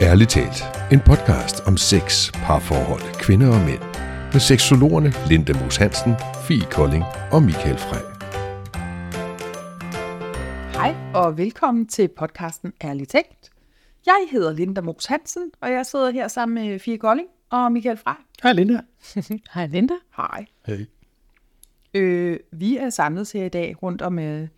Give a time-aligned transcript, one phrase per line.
[0.00, 0.62] Ærligt talt,
[0.92, 3.82] en podcast om sex, parforhold, kvinder og mænd.
[4.32, 6.14] Med seksologerne Linda Moos Hansen,
[6.48, 8.04] Fie Kolding og Michael Frey.
[10.72, 13.50] Hej og velkommen til podcasten Ærligt Talt.
[14.06, 17.96] Jeg hedder Linda Moos Hansen, og jeg sidder her sammen med Fie Kolding og Michael
[17.96, 18.14] Frey.
[18.42, 18.80] Hej Linda.
[19.54, 19.94] Hej Linda.
[20.16, 20.46] Hej.
[20.66, 20.86] Hej.
[21.94, 24.48] Øh, vi er samlet her i dag rundt om øh,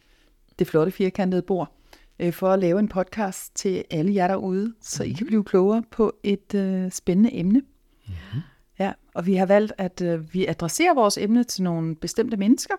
[0.59, 1.73] det flotte firkantede bord
[2.21, 5.83] øh, for at lave en podcast til alle jer derude, så I kan blive klogere
[5.91, 7.61] på et øh, spændende emne.
[7.61, 8.41] Mm-hmm.
[8.79, 12.75] Ja, og vi har valgt, at øh, vi adresserer vores emne til nogle bestemte mennesker.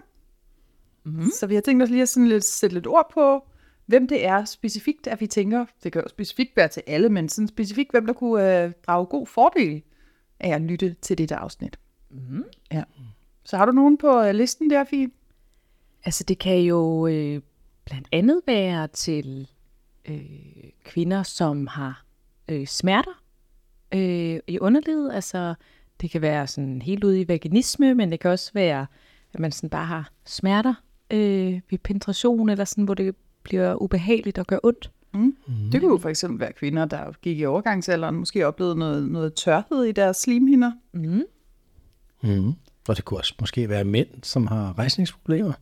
[1.03, 1.29] Mm-hmm.
[1.39, 3.47] Så vi har tænkt os lige at sådan lidt, sætte lidt ord på,
[3.85, 7.29] hvem det er specifikt, at vi tænker, det kan jo specifikt være til alle, men
[7.29, 9.81] sådan specifikt, hvem der kunne øh, drage god fordel
[10.39, 11.79] af at lytte til dette afsnit.
[12.09, 12.43] Mm-hmm.
[12.71, 12.83] Ja.
[13.43, 15.09] Så har du nogen på øh, listen der, Fie?
[16.05, 17.41] Altså det kan jo øh,
[17.91, 19.47] blandt andet være til
[20.05, 20.21] øh,
[20.85, 22.05] kvinder, som har
[22.49, 23.23] øh, smerter
[23.93, 25.13] øh, i underlivet.
[25.13, 25.53] Altså
[26.01, 28.85] det kan være sådan helt ude i vaginisme, men det kan også være,
[29.33, 30.73] at man sådan bare har smerter
[31.11, 34.91] øh, ved penetration, eller sådan, hvor det bliver ubehageligt og gør ondt.
[35.13, 35.19] Mm.
[35.19, 35.71] Mm.
[35.71, 39.33] Det kunne jo for eksempel være kvinder, der gik i overgangsalderen, måske oplevede noget, noget
[39.33, 40.71] tørhed i deres slimhinder.
[40.93, 41.23] Mm.
[42.23, 42.53] Mm.
[42.87, 45.53] Og det kunne også måske være mænd, som har rejsningsproblemer.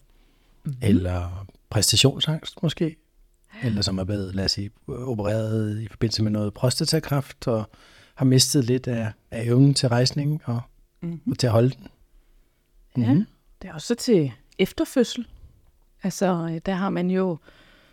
[0.66, 0.74] Mm.
[0.82, 2.96] Eller præstationsangst måske.
[3.64, 7.70] Eller som er blevet, lad os sige, opereret i forbindelse med noget prostatakræft, og
[8.16, 10.62] har mistet lidt af, af evnen til rejsning og,
[11.02, 11.22] mm.
[11.32, 11.88] og til at holde den.
[12.96, 13.04] Mm.
[13.04, 13.14] Ja,
[13.62, 15.28] det er også til efterfødsel.
[16.04, 17.38] Altså, der har man jo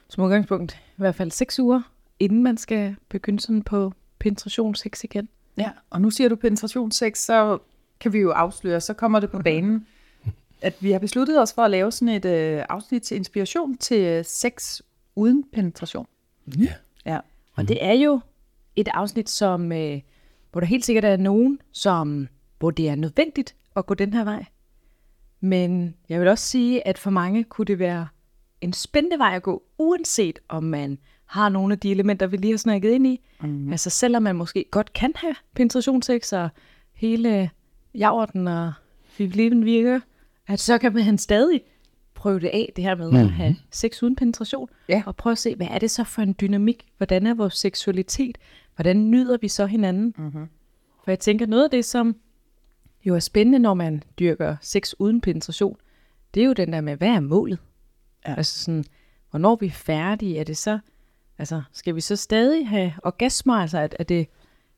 [0.08, 1.82] som udgangspunkt i hvert fald seks uger,
[2.20, 5.28] inden man skal begynde sådan på penetrationssex igen.
[5.58, 7.58] Ja, og nu siger du penetrationssex, så
[8.00, 9.86] kan vi jo afsløre, så kommer det på banen,
[10.66, 14.24] at vi har besluttet os for at lave sådan et øh, afsnit til inspiration til
[14.24, 14.80] sex
[15.16, 16.06] uden penetration.
[16.58, 16.72] Ja.
[17.06, 17.18] Ja.
[17.54, 18.20] Og det er jo
[18.76, 20.00] et afsnit, som, øh,
[20.52, 22.28] hvor der helt sikkert er nogen, som,
[22.58, 24.44] hvor det er nødvendigt at gå den her vej.
[25.40, 28.08] Men jeg vil også sige, at for mange kunne det være
[28.60, 32.52] en spændende vej at gå, uanset om man har nogle af de elementer, vi lige
[32.52, 33.20] har snakket ind i.
[33.40, 33.72] Mm.
[33.72, 36.48] Altså selvom man måske godt kan have penetrationssex og
[36.92, 37.50] hele
[37.94, 38.72] javerden og
[39.04, 40.00] fivliven virker,
[40.46, 41.62] at så kan man stadig
[42.14, 43.16] prøve det af, det her med mm.
[43.16, 45.02] at have sex uden penetration, Ja.
[45.06, 46.86] og prøve at se, hvad er det så for en dynamik?
[46.96, 48.38] Hvordan er vores seksualitet?
[48.74, 50.14] Hvordan nyder vi så hinanden?
[50.18, 50.46] Mm-hmm.
[51.04, 52.16] For jeg tænker, noget af det, som
[53.04, 55.76] jo er spændende, når man dyrker sex uden penetration,
[56.34, 57.58] det er jo den der med, hvad er målet?
[58.28, 58.34] Ja.
[58.36, 58.84] Altså sådan,
[59.30, 60.38] hvornår er vi færdige?
[60.38, 60.78] Er det så,
[61.38, 63.54] altså, skal vi så stadig have orgasmer?
[63.54, 64.24] Altså, er, er det, er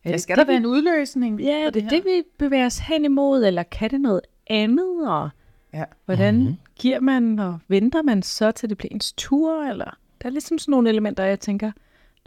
[0.05, 1.41] Ja, det skal det, der være vi- en udløsning?
[1.41, 1.89] Ja, er det her?
[1.89, 5.09] det, vi bevæger os hen imod, eller kan det noget andet?
[5.09, 5.29] Og
[5.73, 5.83] Ja.
[6.05, 6.43] hvordan Mhm.
[6.43, 6.57] mm-hmm.
[6.75, 9.63] giver man, og venter man så til det bliver ens tur?
[9.63, 9.97] Eller?
[10.21, 11.71] Der er ligesom sådan nogle elementer, jeg tænker,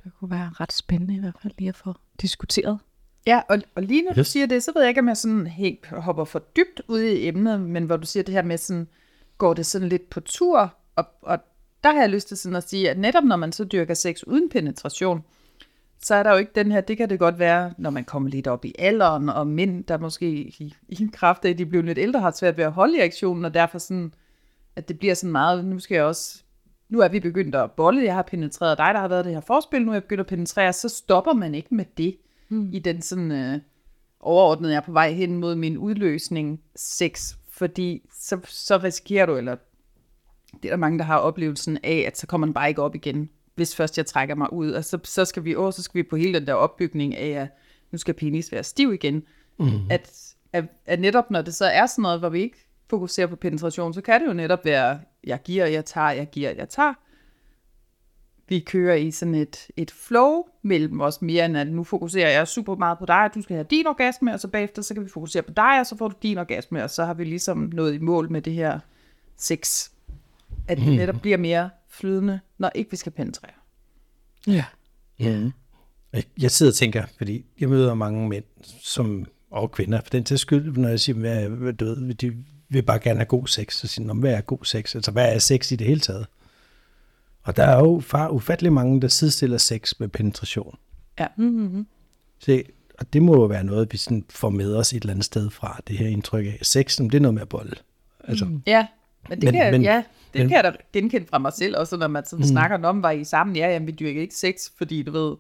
[0.04, 2.78] der kunne være ret spændende i hvert fald lige at få diskuteret.
[3.26, 4.26] Ja, og, og lige når du Yes.
[4.26, 7.28] siger det, så ved jeg ikke, om jeg sådan helt hopper for dybt ud i
[7.28, 8.88] emnet, men hvor du siger det her med sådan,
[9.38, 11.38] går det sådan lidt på tur, og, og
[11.84, 14.22] der har jeg lyst til sådan at sige, at netop når man så dyrker sex
[14.26, 15.24] uden penetration,
[16.02, 18.28] så er der jo ikke den her, det kan det godt være, når man kommer
[18.28, 21.84] lidt op i alderen, og mænd, der måske i, i kraft af, at de bliver
[21.84, 24.14] lidt ældre, har svært ved at holde erektionen, og derfor sådan,
[24.76, 26.42] at det bliver sådan meget, nu skal jeg også,
[26.88, 29.40] nu er vi begyndt at bolle, jeg har penetreret dig, der har været det her
[29.40, 32.16] forspil, nu er jeg begyndt at penetrere, så stopper man ikke med det
[32.48, 32.70] mm.
[32.72, 33.58] i den sådan øh,
[34.20, 39.36] overordnede, jeg er på vej hen mod min udløsning sex, fordi så, så risikerer du,
[39.36, 39.56] eller
[40.52, 42.94] det er der mange, der har oplevelsen af, at så kommer den bare ikke op
[42.94, 45.98] igen, hvis først jeg trækker mig ud, og så, så skal vi åh, så skal
[45.98, 47.48] vi på hele den der opbygning af, at
[47.90, 49.22] nu skal penis være stiv igen,
[49.58, 49.90] mm.
[49.90, 52.58] at, at, at netop når det så er sådan noget, hvor vi ikke
[52.90, 56.50] fokuserer på penetration, så kan det jo netop være, jeg giver, jeg tager, jeg giver,
[56.50, 56.94] jeg tager,
[58.48, 62.48] vi kører i sådan et, et flow mellem os mere end at nu fokuserer jeg
[62.48, 65.04] super meget på dig, og du skal have din orgasme, og så bagefter så kan
[65.04, 67.70] vi fokusere på dig, og så får du din orgasme, og så har vi ligesom
[67.72, 68.78] nået i mål med det her
[69.36, 69.90] sex.
[70.68, 73.50] At det netop bliver mere flydende, når ikke vi skal penetrere.
[74.46, 74.64] Ja.
[75.18, 75.52] Mm.
[76.38, 78.44] Jeg- sidder og tænker, fordi jeg møder mange mænd,
[78.82, 82.36] som, og kvinder, for den til skyld, når jeg siger, hvad, hvad du ved, de
[82.68, 84.94] vil bare gerne have god sex, så siger de, "Nå, hvad er god sex?
[84.94, 86.26] Altså, hvad er sex i det hele taget?
[87.42, 90.78] Og der er jo far ufattelig mange, der sidestiller sex med penetration.
[91.18, 91.26] Ja.
[91.36, 91.86] Mm-hmm.
[92.38, 92.62] Så,
[92.98, 95.50] og det må jo være noget, vi sådan får med os et eller andet sted
[95.50, 97.76] fra, det her indtryk af sex, det er noget med at bolle.
[98.24, 98.62] Altså, mm.
[98.66, 98.86] Ja,
[99.28, 100.02] men det, Men- kan, men, ja,
[100.34, 102.48] det kan jeg da genkende fra mig selv, også når man sådan mm.
[102.48, 103.56] snakker om, var I sammen?
[103.56, 105.36] Ja, jamen, vi dyrker ikke sex, fordi du ved,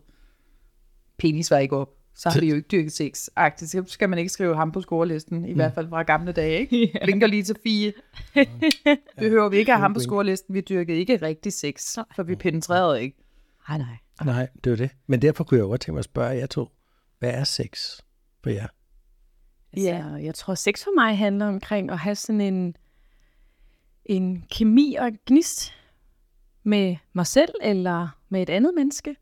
[1.18, 1.88] penis var ikke op.
[2.14, 3.28] Så har vi jo ikke dyrket sex.
[3.36, 5.54] Agtigt, så skal man ikke skrive ham på scorelisten, i mm.
[5.54, 6.90] hvert fald fra gamle dage, ikke?
[6.94, 7.04] Ja.
[7.04, 7.92] Blinker lige til fire.
[9.18, 13.02] Behøver vi ikke have ham på scorelisten, vi dyrkede ikke rigtig sex, for vi penetrerede
[13.02, 13.16] ikke.
[13.68, 13.96] Nej, nej.
[14.24, 14.90] Nej, det er jo det.
[15.06, 16.68] Men derfor kunne jeg godt tænke mig at spørge jer to,
[17.18, 18.00] hvad er sex
[18.42, 18.66] for jer?
[19.76, 22.76] Ja, jeg tror, sex for mig handler omkring at have sådan en,
[24.04, 25.72] en kemi og gnist
[26.62, 29.16] med mig selv eller med et andet menneske.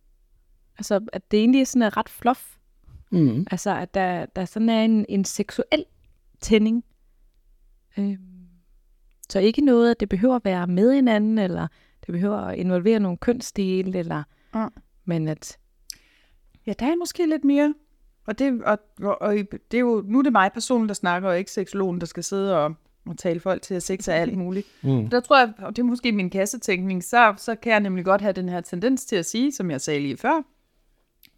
[0.78, 2.56] Altså, at det egentlig sådan er ret fluff.
[3.10, 3.46] Mm.
[3.50, 5.84] Altså, at der, der sådan er en, en seksuel
[6.40, 6.84] tænding.
[7.98, 8.18] Øhm,
[9.30, 11.66] så ikke noget, at det behøver at være med hinanden, eller
[12.06, 14.22] det behøver at involvere nogle kønsdele, eller,
[14.54, 14.66] Ja.
[15.04, 15.58] men at
[16.66, 17.74] Ja, der er måske lidt mere.
[18.26, 19.34] Og det, og, og, og
[19.70, 22.24] det er jo, nu er det mig personligt, der snakker, og ikke seksologen, der skal
[22.24, 22.74] sidde og,
[23.06, 24.66] og tale folk til at sex og alt muligt.
[24.82, 25.08] Mm.
[25.08, 28.20] Der tror jeg, og det er måske min kassetænkning, så, så kan jeg nemlig godt
[28.20, 30.42] have den her tendens til at sige, som jeg sagde lige før.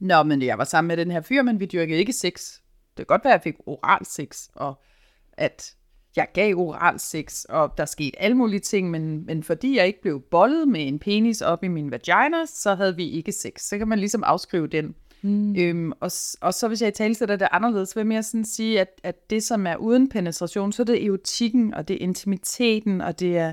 [0.00, 2.58] Nå, men jeg var sammen med den her fyr, men vi dyrkede ikke sex.
[2.96, 4.80] Det kan godt være, at jeg fik oral sex, og
[5.32, 5.74] at
[6.16, 10.02] jeg gav oral sex, og der skete alle mulige ting, men, men fordi jeg ikke
[10.02, 13.60] blev bollet med en penis op i min vagina, så havde vi ikke sex.
[13.60, 14.94] Så kan man ligesom afskrive den.
[15.22, 15.56] Mm.
[15.56, 16.10] Øhm, og,
[16.40, 18.88] og så hvis jeg i tale sætter det anderledes, vil jeg mere sådan sige, at,
[19.02, 23.20] at det, som er uden penetration, så er det erotikken, og det er intimiteten, og
[23.20, 23.52] det er,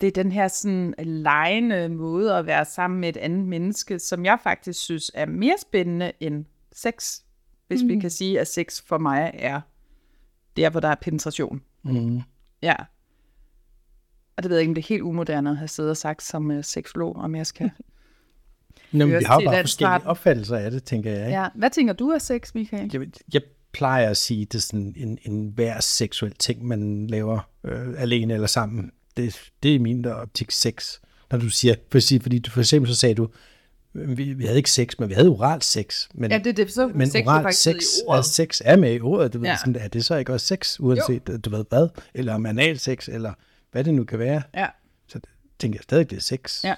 [0.00, 4.24] det er den her sådan lejende måde at være sammen med et andet menneske, som
[4.24, 7.20] jeg faktisk synes er mere spændende end sex.
[7.68, 7.88] Hvis mm.
[7.88, 9.60] vi kan sige, at sex for mig er
[10.56, 11.62] der, hvor der er penetration.
[11.82, 12.20] Mm.
[12.62, 12.74] Ja.
[14.36, 16.22] Og det ved jeg ikke, om det er helt umoderne at have siddet og sagt
[16.22, 17.70] som uh, seksolog, om jeg skal.
[18.92, 20.06] Nå, men Hører vi har jo bare forskellige starten.
[20.08, 21.26] opfattelser af det, tænker jeg.
[21.26, 21.38] Ikke?
[21.40, 21.48] ja.
[21.54, 22.90] Hvad tænker du af sex, Michael?
[22.92, 23.02] Jeg,
[23.32, 23.42] jeg
[23.72, 28.34] plejer at sige, det er sådan en, en hver seksuel ting, man laver øh, alene
[28.34, 28.90] eller sammen.
[29.16, 30.98] Det, det er min optik sex.
[31.30, 33.28] Når du siger, for, at fordi du, for eksempel så sagde du,
[33.92, 36.08] vi, vi havde ikke sex, men vi havde oral sex.
[36.14, 36.72] Men, Ja, det er det.
[36.72, 39.32] Så men sex er oral sex, i er, sex er med i ordet.
[39.32, 39.56] Du ved, Ja.
[39.56, 41.36] sådan, er det så ikke også sex, uanset jo.
[41.36, 43.32] du ved hvad, eller om anal sex, eller
[43.72, 44.42] hvad det nu kan være.
[44.54, 44.66] Ja.
[45.08, 45.20] Så
[45.58, 46.64] tænker jeg stadig, det er sex.
[46.64, 46.74] Ja.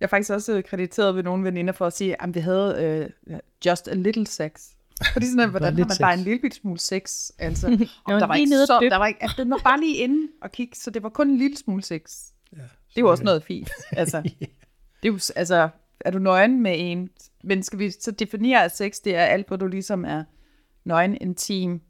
[0.00, 3.10] Jeg er faktisk også øh, krediteret ved nogle veninder for at sige, at vi havde
[3.26, 3.34] uh,
[3.66, 4.68] just a little sex.
[5.12, 6.18] Fordi sådan, at, hvordan har man bare sex.
[6.18, 7.30] en lille bit smule sex?
[7.38, 9.96] Altså, var og der var ikke så, der var ikke, altså, den var bare lige
[9.96, 12.16] inde og kigge, så det var kun en lille smule sex.
[12.52, 13.70] Ja, Det er jo også noget fint.
[13.92, 14.22] Altså,
[15.02, 15.68] det er jo, altså,
[16.00, 17.10] er du nøgen med en,
[17.44, 20.24] men skal vi så definere, at sex, det er alt, hvor du ligesom er
[20.84, 21.80] nøgen, intim,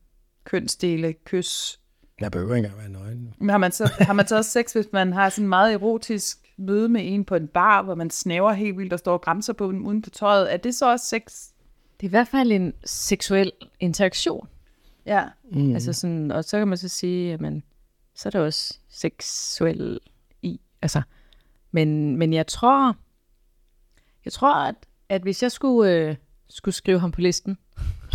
[0.45, 1.81] kønsdele, kys.
[2.21, 3.35] Jeg behøver ikke engang være nøgen.
[3.39, 5.73] Men har man, så, har man så også sex, hvis man har sådan en meget
[5.73, 9.21] erotisk møde med en på en bar, hvor man snæver helt vildt og står og
[9.21, 10.53] bremser på den uden på tøjet?
[10.53, 11.51] Er det så også sex?
[12.01, 14.49] det er i hvert fald en seksuel interaktion.
[15.07, 15.25] Ja.
[15.53, 15.75] Mm.
[15.75, 17.63] Altså sådan, og så kan man så sige, at man,
[18.15, 20.01] så er der også seksuel
[20.43, 20.61] i.
[20.83, 21.03] Altså,
[21.71, 22.97] men, men jeg tror,
[24.25, 24.75] jeg tror, at,
[25.09, 26.17] at hvis jeg skulle, øh,
[26.49, 27.59] skulle skrive ham på listen,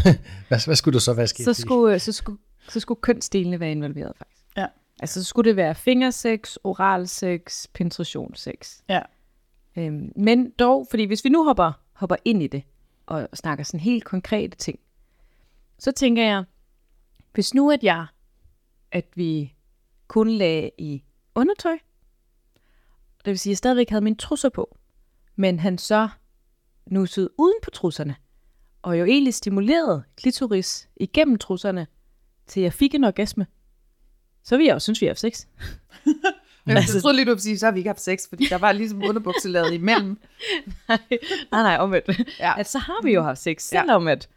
[0.47, 1.45] Hvad, hvad skulle du så være sket?
[1.45, 2.38] så skulle, øh, så, skulle,
[2.69, 4.45] så skulle kønsdelene være involveret faktisk.
[4.57, 4.65] Ja.
[5.00, 8.81] Altså, så skulle det være fingersex, oralsex, penetrationssex.
[8.89, 9.01] Ja.
[9.77, 12.63] Øhm, men dog, fordi hvis vi nu hopper, hopper ind i det,
[13.06, 14.80] og snakker sådan helt konkrete ting,
[15.80, 16.44] så tænker jeg,
[17.33, 18.06] hvis nu at jeg,
[18.92, 19.53] at vi
[20.07, 21.03] kun lagde i
[21.36, 21.77] undertøj,
[23.25, 24.77] det vil sige, at jeg stadigvæk havde mine trusser på,
[25.36, 26.09] men han så
[26.86, 28.15] nussede uden på trusserne,
[28.81, 31.88] og jo egentlig stimulerede klitoris igennem trusserne,
[32.47, 33.47] til jeg fik en orgasme,
[34.45, 35.45] så vil jeg jo synes, vi har haft sex.
[36.68, 38.45] Men altså, jeg troede lige, du ville sige, så har vi ikke haft sex, fordi
[38.50, 40.18] der var ligesom underbukselaget imellem.
[40.89, 40.97] nej,
[41.51, 42.07] nej, omvendt.
[42.09, 42.24] Ja.
[42.39, 42.59] Ja.
[42.59, 43.80] At så har vi jo haft sex, Ja.
[43.81, 44.30] selvom at,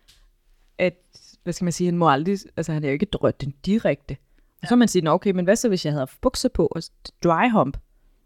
[0.79, 0.95] at,
[1.43, 4.17] hvad skal man sige, han må aldrig, altså han er jo ikke drødt den direkte.
[4.63, 6.49] Og så kan man sige, "Nå, okay, men hvad så, hvis jeg havde haft bukser
[6.49, 6.83] på og
[7.25, 7.77] dry hump?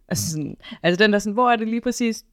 [0.09, 2.25] Altså, sådan, altså den der sådan, hvor er det lige præcis,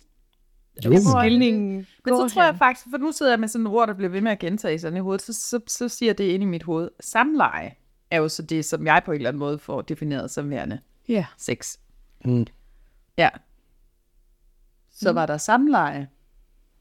[0.86, 1.75] Jo, er stilningen
[2.06, 4.10] Men så tror jeg faktisk, for nu sidder jeg med sådan et ord, der bliver
[4.10, 6.63] ved med at gentage sådan i hovedet, så, så, så siger det ind i mit
[6.63, 6.89] hoved.
[7.00, 7.75] Samleje
[8.12, 10.80] er jo så det, som jeg på en eller anden måde får defineret som værende
[11.08, 11.25] Ja.
[11.38, 11.78] sex.
[12.25, 12.46] Mm.
[13.18, 13.30] Ja.
[14.92, 16.08] Så var der samleje?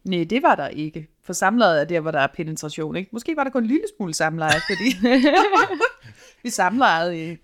[0.05, 1.09] Nej, det var der ikke.
[1.25, 3.09] For samleje er der, hvor der er penetration, ikke?
[3.13, 5.09] Måske var der kun en lille smule samleje, fordi
[6.43, 7.37] vi samlejede i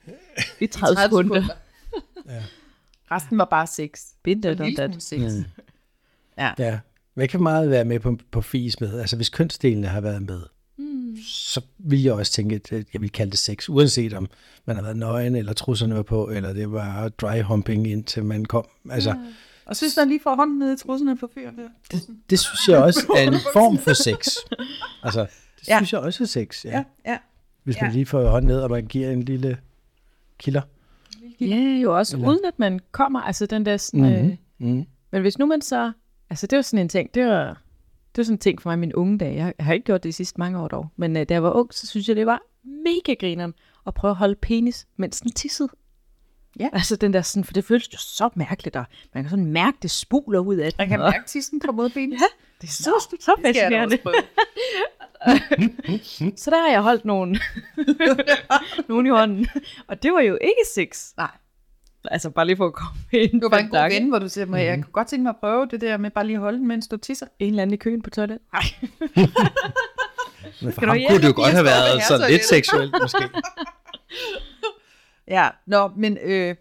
[0.60, 1.34] I 30 30 sekunder.
[1.40, 1.54] sekunder.
[3.10, 4.00] Resten var bare sex.
[4.22, 5.32] Binde En det lille smule sex.
[6.38, 6.52] Ja.
[6.58, 6.78] Ja.
[7.14, 9.00] Hvad kan meget være med på, på fis med?
[9.00, 10.48] Altså hvis kønsdelene har været med, mm.
[11.54, 14.28] Så vil jeg også tænke, at jeg vil kalde det sex, uanset om
[14.66, 18.44] man har været nøgen, eller trusserne var på, eller det var dry humping, indtil man
[18.44, 18.66] kom.
[18.90, 19.16] Altså, ja.
[19.66, 21.68] Og synes man lige får hånden ned i trusserne på fyren der.
[21.92, 24.28] det, det synes jeg også er en form for sex.
[25.02, 25.20] Altså,
[25.60, 25.76] det Ja.
[25.78, 26.70] synes jeg også er sex, ja.
[26.70, 27.18] Ja, ja.
[27.64, 27.94] Hvis man Ja.
[27.94, 29.58] lige får hånden ned, og man giver en lille
[30.38, 30.62] kilder.
[31.40, 34.30] Ja, jo også, Eller- uden at man kommer, altså den der sådan, Mhm.
[34.30, 34.36] øh,
[34.74, 34.84] Mm.
[35.12, 35.92] men hvis nu man så,
[36.30, 37.62] altså det var sådan en ting, det var,
[38.14, 40.02] det var sådan en ting for mig i mine unge dage, jeg har ikke gjort
[40.02, 42.16] det de sidste mange år dog, men øh, da jeg var ung, så synes jeg,
[42.16, 42.40] det var
[42.84, 43.54] mega grineren
[43.86, 45.68] at prøve at holde penis, mens den tissede.
[46.60, 46.68] Ja.
[46.72, 49.76] Altså den der sådan, for det føles jo så mærkeligt, og man kan sådan mærke,
[49.82, 50.88] det spuler ud af Man den.
[50.88, 52.14] kan og mærke tissen komme ud af benet.
[52.20, 52.26] Ja,
[52.60, 53.98] det er så, så, så fascinerende.
[56.36, 57.38] Så der har jeg holdt nogen,
[58.88, 59.46] nogen i hånden.
[59.86, 61.12] Og det var jo ikke sex.
[61.16, 61.30] Nej.
[62.10, 64.28] Altså bare lige for at komme ind Du var bare en god ven, hvor du
[64.28, 64.60] siger, mm-hmm.
[64.60, 66.68] jeg kunne godt tænke mig at prøve det der med bare lige at holde den,
[66.68, 67.26] mens du tisser.
[67.38, 68.38] En eller anden i køen på toilet.
[68.52, 68.62] Nej.
[70.62, 73.28] Men for Kan ham kunne det jo godt have været sådan lidt seksuelt, måske.
[75.28, 76.56] Ja, nå, men øh,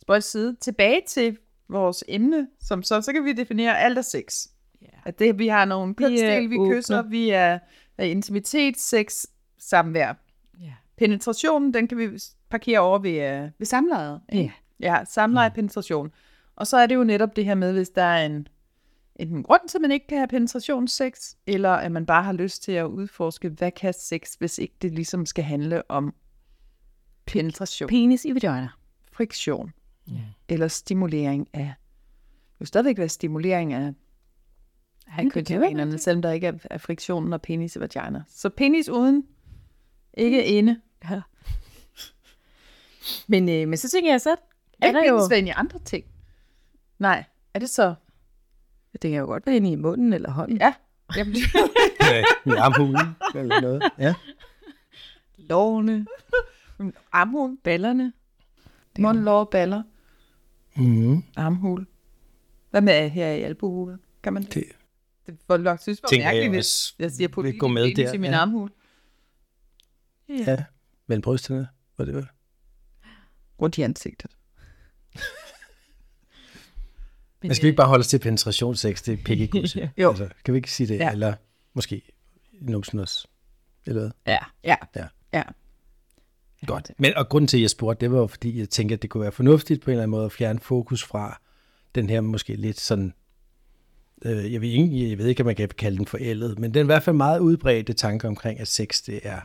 [0.00, 0.56] spøjt side.
[0.60, 1.36] Tilbage til
[1.68, 4.46] vores emne, som så, så kan vi definere alt er sex.
[4.82, 4.86] Ja.
[5.04, 6.74] At det, vi har nogle kønsdel, vi åbne.
[6.74, 7.58] kysser, vi er,
[7.98, 9.24] er intimitet, sex,
[9.58, 10.12] samvær.
[10.60, 10.72] Ja.
[10.98, 12.08] Penetrationen, den kan vi
[12.50, 14.20] parkere over ved, uh, ved samlejet.
[14.32, 14.54] ikke?
[14.80, 16.10] Ja, samleje, penetration.
[16.56, 18.48] Og så er det jo netop det her med, hvis der er en,
[19.16, 22.62] en grund til, at man ikke kan have penetrationssex, eller at man bare har lyst
[22.62, 26.14] til at udforske, hvad kan sex, hvis ikke det ligesom skal handle om
[27.26, 28.68] penetration, Penis i vagina.
[29.12, 29.72] friktion,
[30.10, 30.12] Ja.
[30.48, 31.74] eller stimulering af,
[32.52, 33.92] det vil stadigvæk være stimulering af,
[35.16, 36.00] Ja, være kønsorganerne, det.
[36.00, 38.22] selvom der ikke er, er friktionen og penis i vagina.
[38.28, 39.26] Så penis uden,
[40.14, 40.80] ikke inde.
[41.10, 41.20] Ja.
[43.28, 44.36] Men, øh, men så tænker jeg, så
[44.82, 45.16] er Er der jo...
[45.16, 46.04] penis være inde i andre ting?
[46.98, 47.94] Nej, er det så?
[48.92, 50.56] Det kan jo godt være inde i munden eller hånden.
[50.58, 50.74] Ja.
[51.16, 51.34] Jamen,
[52.00, 53.82] Ja, I armhulen eller noget.
[53.98, 54.14] Ja.
[55.36, 56.06] Lårene,
[57.12, 58.12] armhul, ballerne.
[58.98, 59.82] mund, lår, baller,
[60.76, 61.22] Mm-hmm.
[61.36, 61.86] armhul.
[62.70, 63.98] Hvad med her i albuhulen?
[64.22, 64.64] Kan man det?
[65.26, 68.12] Det Det nok synes var tænker jeg mærkeligt, hvis jeg siger på gå med der.
[68.14, 68.36] i min ja.
[68.38, 68.70] armhul.
[70.28, 70.64] ja.
[71.06, 71.68] Mellem brysterne,
[71.98, 72.26] var det vel?
[73.60, 74.30] Rundt i ansigtet.
[77.42, 79.02] Men skal vi ikke bare holde os til penetrationssex?
[79.02, 79.90] Det er pikkekusse.
[80.02, 80.08] Jo.
[80.08, 80.98] Altså, kan vi ikke sige det?
[80.98, 81.04] Ja.
[81.04, 81.12] Ja.
[81.12, 81.34] Eller
[81.74, 82.02] måske
[82.60, 83.28] numsen også.
[83.86, 84.10] Eller hvad?
[84.26, 84.38] Ja.
[84.64, 84.76] Ja.
[84.96, 85.06] Ja.
[85.32, 85.42] ja.
[86.66, 86.90] Godt.
[86.98, 89.22] Men og grunden til, at jeg spurgte, det var fordi jeg tænkte, at det kunne
[89.22, 91.40] være fornuftigt på en eller anden måde at fjerne fokus fra
[91.94, 93.14] den her måske lidt sådan,
[94.24, 96.80] øh, jeg, ved ikke, jeg ved ikke, om man kan kalde den forældet, men den
[96.80, 99.40] er i hvert fald meget udbredte tanke omkring, at sex det er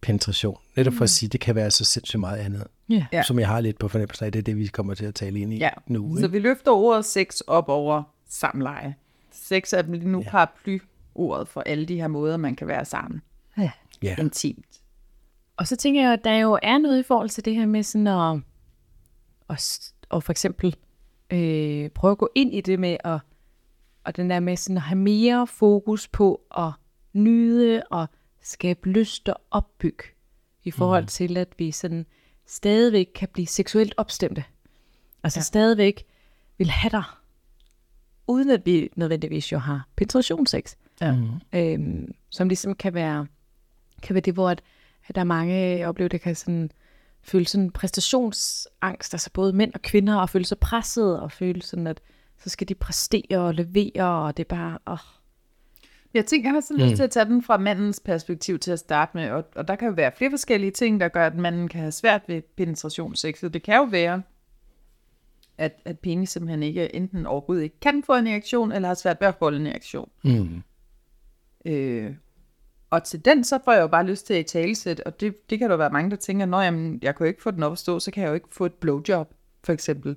[0.00, 0.56] penetration.
[0.76, 2.66] Netop for at sige, at det kan være så sindssygt meget andet,
[3.12, 3.22] Ja.
[3.22, 5.40] Som jeg har lidt på fornemmelsen af, det er det, vi kommer til at tale
[5.40, 5.68] ind i ja.
[5.86, 6.16] nu.
[6.16, 6.32] Så Ikke?
[6.32, 8.94] vi løfter ordet sex op over samleje.
[9.32, 10.30] Sex er lige nu Ja.
[10.30, 10.78] paraply
[11.14, 13.22] ordet for alle de her måder, man kan være sammen.
[13.58, 13.70] ja.
[14.02, 14.16] Ja.
[14.18, 14.80] Intimt.
[15.56, 17.82] Og så tænker jeg, at der jo er noget i forhold til det her med
[17.82, 18.40] sådan at,
[19.50, 20.76] at, at for eksempel
[21.30, 23.18] øh, prøve at gå ind i det med at,
[24.04, 26.70] og den der med sådan at have mere fokus på at
[27.12, 28.06] nyde og
[28.48, 30.04] skabe lyst og opbygge
[30.64, 31.06] i forhold mm.
[31.08, 32.06] til, at vi sådan
[32.46, 34.44] stadigvæk kan blive seksuelt opstemte.
[35.22, 35.42] Altså Ja.
[35.42, 36.04] stadigvæk
[36.58, 37.04] vil have dig,
[38.26, 40.74] uden at vi nødvendigvis jo har penetrationssex.
[41.00, 41.16] Ja.
[41.52, 43.26] Øhm, som ligesom kan være,
[44.02, 44.62] kan være det, hvor at,
[45.08, 46.70] at der er mange, jeg oplever, der kan sådan
[47.22, 51.86] føle sådan præstationsangst, altså både mænd og kvinder, og føle sig presset, og føle sådan,
[51.86, 52.00] at
[52.38, 54.98] så skal de præstere og levere, og det er bare, åh,
[56.14, 58.78] Jeg tænker, jeg har sådan lyst til at tage den fra mandens perspektiv til at
[58.78, 61.68] starte med, og, og der kan jo være flere forskellige ting, der gør, at manden
[61.68, 63.54] kan have svært ved penetrationssexet.
[63.54, 64.22] Det kan jo være,
[65.58, 69.16] at, at penis simpelthen ikke enten overhovedet ikke kan få en erektion, eller har svært
[69.20, 70.10] ved at holde en erektion.
[70.24, 70.62] Mm.
[71.66, 72.14] Øh,
[72.90, 75.58] og til den, så får jeg jo bare lyst til at talesæt, og det, det
[75.58, 77.72] kan der være mange, der tænker, når jamen, jeg kan jo ikke få den op
[77.72, 79.34] at stå, så kan jeg jo ikke få et blowjob,
[79.64, 80.16] for eksempel.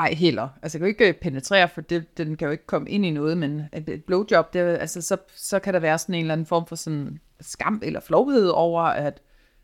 [0.00, 0.48] Ej, heller.
[0.62, 3.06] Altså, jeg kan jo ikke øh, penetrere, for det, den kan jo ikke komme ind
[3.06, 6.32] i noget, men et, blowjob, det, altså, så, så kan der være sådan en eller
[6.32, 9.22] anden form for sådan skam eller flovhed over, at,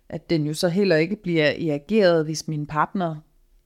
[0.09, 3.17] at den jo så heller ikke bliver reageret, hvis min partner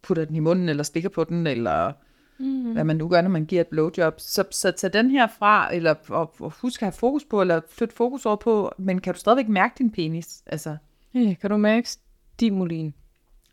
[0.02, 1.92] putter den i munden, eller stikker på den, eller
[2.38, 2.72] mm.
[2.72, 4.14] hvad man nu gør, når man giver et blowjob.
[4.20, 7.60] Så, så tag den her fra, eller og, og husk at have fokus på, eller
[7.68, 10.42] flyt fokus over på, men kan du stadigvæk mærke din penis?
[10.46, 10.76] Altså,
[11.14, 12.94] ja, kan du mærke stimulien?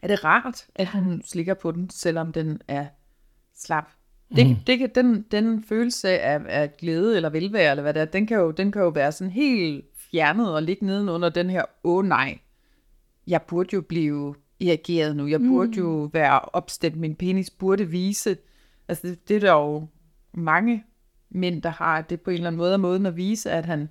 [0.02, 2.86] er det rart, at hun slikker på den, selvom den er
[3.58, 3.86] slap?
[4.36, 4.56] Det, mm.
[4.68, 8.28] det kan, den, den følelse af, af glæde eller velvære, eller hvad det er, den
[8.28, 11.98] kan, jo, den kan jo være sådan helt fjernet og ligge nedenunder den her, åh
[11.98, 12.40] oh, nej,
[13.28, 15.78] jeg burde jo blive reageret nu, jeg burde mm.
[15.78, 18.38] jo være opstemt, min penis burde vise.
[18.88, 19.88] Altså det, det er der jo
[20.34, 20.84] mange
[21.30, 23.90] mænd, der har det på en eller anden måde, og måden at vise, at han,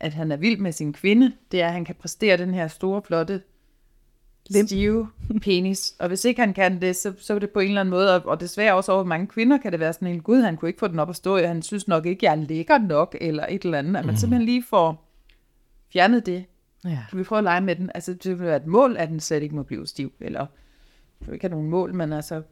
[0.00, 2.68] at han er vild med sin kvinde, det er, at han kan præstere den her
[2.68, 3.42] store, flotte,
[4.66, 5.08] stive
[5.42, 5.94] penis.
[5.98, 8.14] Og hvis ikke han kan det, så, så er det på en eller anden måde,
[8.14, 10.68] og, og desværre også over mange kvinder, kan det være sådan en, gud, han kunne
[10.68, 13.16] ikke få den op at stå, og han synes nok ikke, jeg er lækker nok,
[13.20, 13.96] eller et eller andet.
[13.96, 15.12] At man simpelthen lige får
[15.92, 16.44] fjernet det.
[16.84, 16.98] Ja.
[17.10, 17.90] Kan vi prøve at lege med den?
[17.94, 20.46] Altså, det vil være et mål, at den slet ikke må blive stiv, eller
[21.26, 22.42] du ikke have nogen mål, men altså,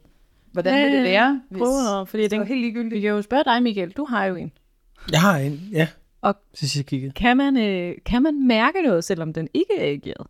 [0.51, 2.93] hvordan vil det være, hvis Prøv at, fordi det den, var helt ligegyldigt?
[2.95, 4.51] vi kan jo spørge dig, Michael, du har jo en.
[5.11, 5.87] Jeg har en, ja.
[6.21, 7.11] Og- Sidst jeg kiggede.
[7.13, 10.27] Kan man, øh, kan man mærke noget, selvom den ikke er reageret?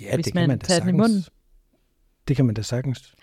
[0.00, 0.98] Ja, Hvis det man kan man da tager den i sagtens.
[1.10, 1.24] munden.
[2.28, 3.14] det kan man da sagtens.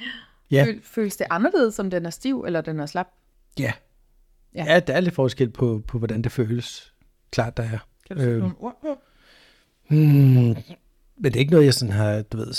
[0.51, 0.63] Ja.
[0.65, 3.07] Føl, føles det anderledes, om den er stiv, eller den er slap?
[3.59, 3.73] Ja.
[4.55, 4.63] Ja.
[4.73, 6.93] Ja, der er lidt forskel på, på hvordan det føles.
[7.31, 7.77] Klart, der er.
[8.07, 8.39] Kan du Øhm.
[8.39, 8.97] nogle ord på?
[9.87, 10.55] Hmm.
[11.17, 12.53] Men det er ikke noget, jeg sådan har du ved,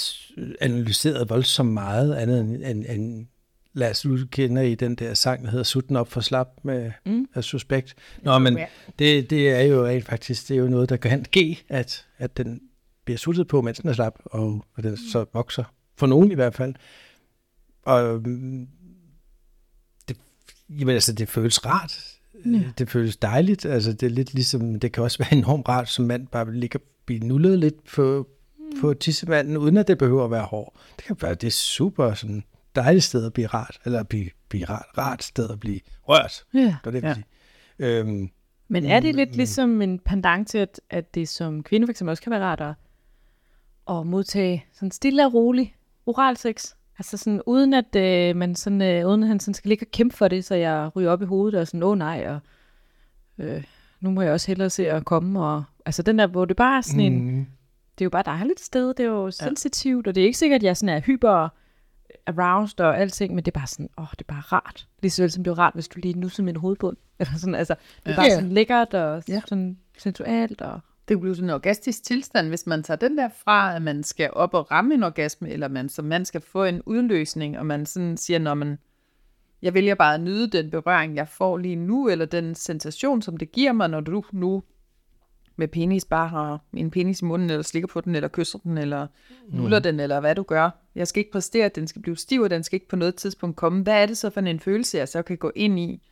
[0.61, 3.27] analyseret voldsomt meget, andet end, end, end
[3.73, 6.93] lad os nu kende i den der sang, der hedder Sutten op for slap med
[7.07, 7.29] mm.
[7.35, 7.95] af Suspekt.
[8.23, 8.59] Nå, men
[8.99, 12.37] det, det er jo rent faktisk det er jo noget, der kan ske, at, at
[12.37, 12.61] den
[13.05, 15.65] bliver suttet på, mens den er slap, og, og den så vokser.
[15.97, 16.75] For nogen i hvert fald.
[17.83, 18.69] Og mm,
[20.09, 20.17] det,
[20.69, 22.13] jamen, altså, det føles rart.
[22.47, 22.63] Ja.
[22.79, 23.65] Det føles dejligt.
[23.65, 26.79] Altså, det er lidt ligesom, det kan også være enormt rart, som mand bare ligge
[26.79, 28.29] og blive nullet lidt på,
[28.59, 28.81] mm.
[28.81, 30.77] på tissemanden, uden at det behøver at være hård.
[30.97, 32.45] Det kan være, det er super sådan
[32.75, 36.45] dejligt sted at blive rart, eller blive, blive rart, rart sted at blive rørt.
[36.55, 36.59] Ja.
[36.61, 37.17] Det var det, Ja.
[37.79, 38.31] Øhm,
[38.69, 42.11] Men er det lidt ligesom en pendant til, at, at det som kvinde for eksempel
[42.11, 42.75] også kan være rart at,
[43.91, 46.75] at modtage sådan stille og rolig oral sex?
[46.99, 49.91] Altså sådan uden at øh, man sådan, øh, uden at han sådan skal ligge og
[49.91, 52.39] kæmpe for det, så jeg ryger op i hovedet og sådan, åh nej, og
[53.45, 53.65] øh,
[54.01, 55.45] nu må jeg også hellere se at komme.
[55.45, 57.47] Og, altså den der, hvor det bare er sådan en, mm,
[57.99, 60.39] det er jo bare et dejligt sted, det er jo sensitivt, og det er ikke
[60.39, 61.49] sikkert, at jeg sådan er hyper
[62.27, 64.87] aroused og alting, men det er bare sådan, åh, det er bare rart.
[65.03, 66.97] Lige så som det er rart, hvis du lige nusser min hovedbund.
[67.19, 67.75] Eller sådan, altså,
[68.05, 68.35] det er bare Ja.
[68.35, 69.41] sådan lækkert og Ja.
[69.47, 70.61] sådan sensuelt.
[70.61, 70.81] Og...
[71.09, 74.03] Det kan blive sådan en orgastisk tilstand, hvis man tager den der fra, at man
[74.03, 77.67] skal op og ramme en orgasme, eller man som mand skal få en udløsning, og
[77.67, 78.79] man sådan siger, når man,
[79.63, 83.37] jeg vælger bare at nyde den berøring, jeg får lige nu, eller den sensation, som
[83.37, 84.63] det giver mig, når du nu
[85.57, 88.79] med penis bare har en penis i munden, eller slikker på den, eller kysser den,
[88.79, 89.07] eller
[89.49, 90.71] nuller den, eller hvad du gør.
[90.95, 93.15] Jeg skal ikke præstere, at den skal blive stiv, og den skal ikke på noget
[93.15, 93.83] tidspunkt komme.
[93.83, 96.03] Hvad er det så for en følelse, jeg så kan gå ind i?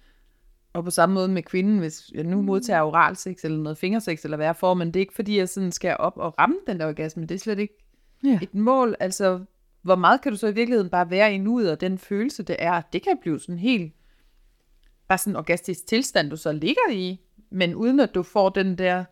[0.73, 4.25] Og på samme måde med kvinden, hvis jeg nu modtager oral sex eller noget fingersex,
[4.25, 6.57] eller hvad jeg får, men det er ikke fordi, jeg sådan skal op og ramme
[6.67, 7.23] den der orgasme.
[7.27, 7.75] Det er slet ikke
[8.25, 8.39] Ja.
[8.43, 8.97] et mål.
[9.01, 9.41] Altså,
[9.83, 12.57] hvor meget kan du så i virkeligheden bare være i nuet, og den følelse, det
[12.59, 13.93] er, det kan blive sådan helt,
[15.09, 18.79] bare sådan en orgastisk tilstand, du så ligger i, men uden at du får den
[18.79, 19.05] der,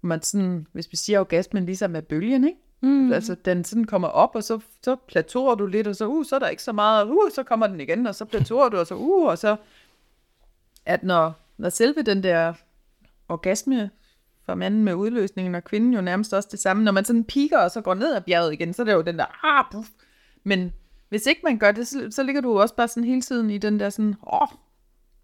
[0.00, 2.58] man sådan, hvis vi siger orgasmen ligesom er bølgen, ikke?
[2.80, 3.12] Mm.
[3.12, 6.34] Altså, den sådan kommer op, og så, så plateauer du lidt, og så, uh, så
[6.34, 8.76] er der ikke så meget, og uh, så kommer den igen, og så plateauer du,
[8.76, 9.56] og så, uh, og så,
[10.88, 12.54] at når, når selve den der
[13.28, 13.90] orgasme
[14.46, 17.58] for manden med udløsningen, og kvinden jo nærmest også det samme, når man sådan piker,
[17.58, 19.88] og så går ned ad bjerget igen, så er det jo den der, ah, puff.
[20.44, 20.72] Men
[21.08, 23.50] hvis ikke man gør det, så, så ligger du jo også bare sådan hele tiden
[23.50, 24.48] i den der sådan, åh, oh,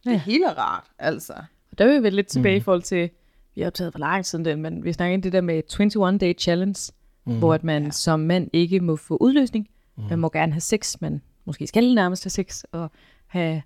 [0.05, 0.19] det er Ja.
[0.19, 1.33] helt rart, altså.
[1.71, 2.61] Og der er vi vel lidt tilbage mm.
[2.61, 3.11] i forhold til,
[3.55, 6.19] vi har optaget for lang siden det, men vi snakker ind det der med 21
[6.19, 6.93] Day Challenge,
[7.27, 7.39] mm.
[7.39, 9.69] hvor at man som mand ikke må få udløsning.
[9.97, 10.05] Mm.
[10.11, 12.91] Man må gerne have sex, man måske skal nærmest have sex, og
[13.27, 13.63] have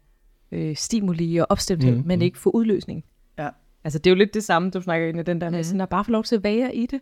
[0.52, 2.02] øh, stimuli og opstemthed, mm.
[2.06, 3.04] men ikke få udløsning.
[3.38, 3.48] Ja.
[3.84, 5.80] Altså det er jo lidt det samme, du snakker ind i den der med, sådan
[5.80, 7.00] at bare få lov til at være i det.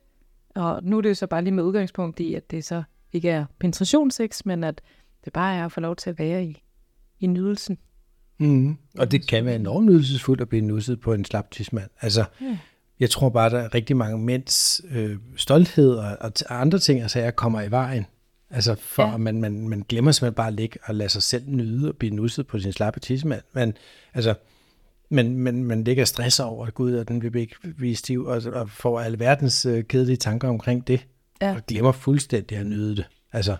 [0.55, 2.83] Og nu er det jo så bare lige med udgangspunkt i, at det så
[3.13, 4.81] ikke er penetrationssex, men at
[5.25, 6.63] det bare er at få lov til at være i,
[7.21, 7.79] i nydelsen.
[8.39, 8.77] Mm.
[8.99, 11.91] Og det kan være enormt nydelsesfuldt at blive nusset på en slap tidsmand.
[12.01, 12.59] Altså, Ja.
[13.01, 17.19] jeg tror bare, der er rigtig mange mænds øh, stolthed og, og andre ting, altså
[17.19, 18.07] jeg kommer i vejen.
[18.51, 19.17] Altså for, Ja.
[19.17, 22.15] man, man, man glemmer simpelthen bare at ligge og lade sig selv nyde og blive
[22.15, 23.43] nusset på sin slappe tidsmand.
[23.53, 23.75] Men
[24.15, 24.35] altså,
[25.11, 28.25] men, men man ligger og stresser over, at gud, og den vil ikke blive stiv,
[28.25, 31.07] og, og får alle verdens øh, kedelige tanker omkring det,
[31.43, 31.55] Ja.
[31.55, 33.07] og glemmer fuldstændig at nyde det.
[33.33, 33.57] Altså,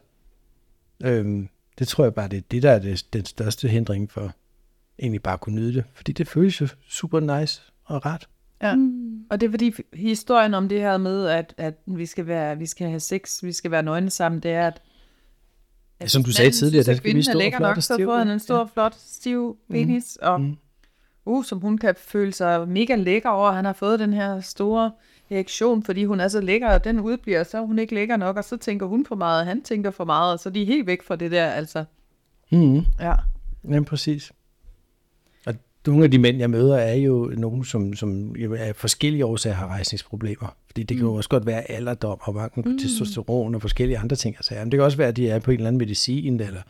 [1.05, 4.33] øhm, det tror jeg bare, det er det, der er det, den største hindring for
[4.99, 5.85] egentlig bare at kunne nyde det.
[5.95, 8.29] Fordi det føles jo super nice og rart.
[8.63, 8.75] Ja.
[8.75, 9.25] Mm.
[9.31, 12.67] Og det er fordi historien om det her med, at, at vi, skal være, vi
[12.67, 14.83] skal have sex, vi skal være nøgne sammen, det er, at,
[16.01, 17.83] at Som du sagde manden tidligere, der skal vi stå er lækker flot nok, og
[17.83, 18.33] så stiv, får han ja.
[18.33, 20.57] en stor, flot, stiv penis, og Mm.
[21.27, 24.41] uh, som hun kan føle sig mega lækker over, at han har fået den her
[24.41, 24.91] store
[25.31, 28.37] reaktion, fordi hun er så lækker, og den udbliver, så er hun ikke lækker nok,
[28.37, 30.65] og så tænker hun for meget, og han tænker for meget, og så er de
[30.65, 31.85] helt væk fra det der, altså.
[32.53, 32.77] Mm.
[33.01, 33.15] Ja.
[33.71, 34.33] Ja, præcis.
[35.87, 39.25] Og nogle af de mænd, jeg møder, er jo nogen, som, som jo af forskellige
[39.25, 40.57] årsager har rejsningsproblemer.
[40.67, 42.79] Fordi det kan jo også godt være alderdom og mangel på mm.
[42.79, 44.37] testosteron og forskellige andre ting.
[44.37, 46.61] Altså, men det kan også være, at de er på en eller anden medicin, eller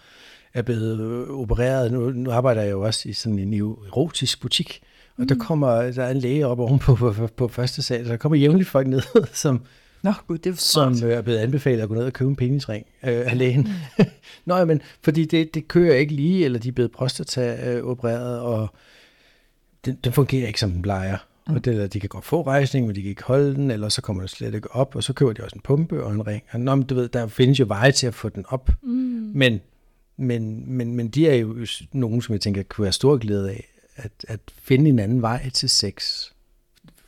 [0.54, 1.92] er blevet øh, opereret.
[1.92, 4.80] Nu, nu arbejder jeg jo også i sådan en erotisk butik,
[5.16, 5.28] og mm.
[5.28, 8.16] der kommer der er en læge op ovenpå på, på, på første sal, så der
[8.16, 9.02] kommer jævnligt folk ned,
[9.32, 9.62] som,
[10.02, 12.36] Nå gud, det er som øh, er blevet anbefalet at gå ned og købe en
[12.36, 13.68] penisring øh, af lægen.
[14.46, 18.40] Nå, men fordi det, det kører ikke lige, eller de er blevet prostata øh, opereret,
[18.40, 18.68] og
[19.86, 21.16] den, den fungerer ikke, som den plejer.
[21.46, 24.02] Og det, de kan godt få rejsning, men de kan ikke holde den, eller så
[24.02, 26.42] kommer den slet ikke op, og så køber de også en pumpe og en ring.
[26.50, 28.70] Og, nå, men du ved, der findes jo veje til at få den op.
[28.82, 29.32] Mm.
[29.34, 29.60] Men,
[30.16, 33.68] men, men, men de er jo nogen, som jeg tænker kunne være stor glæde af,
[33.96, 36.24] at, at finde en anden vej til sex.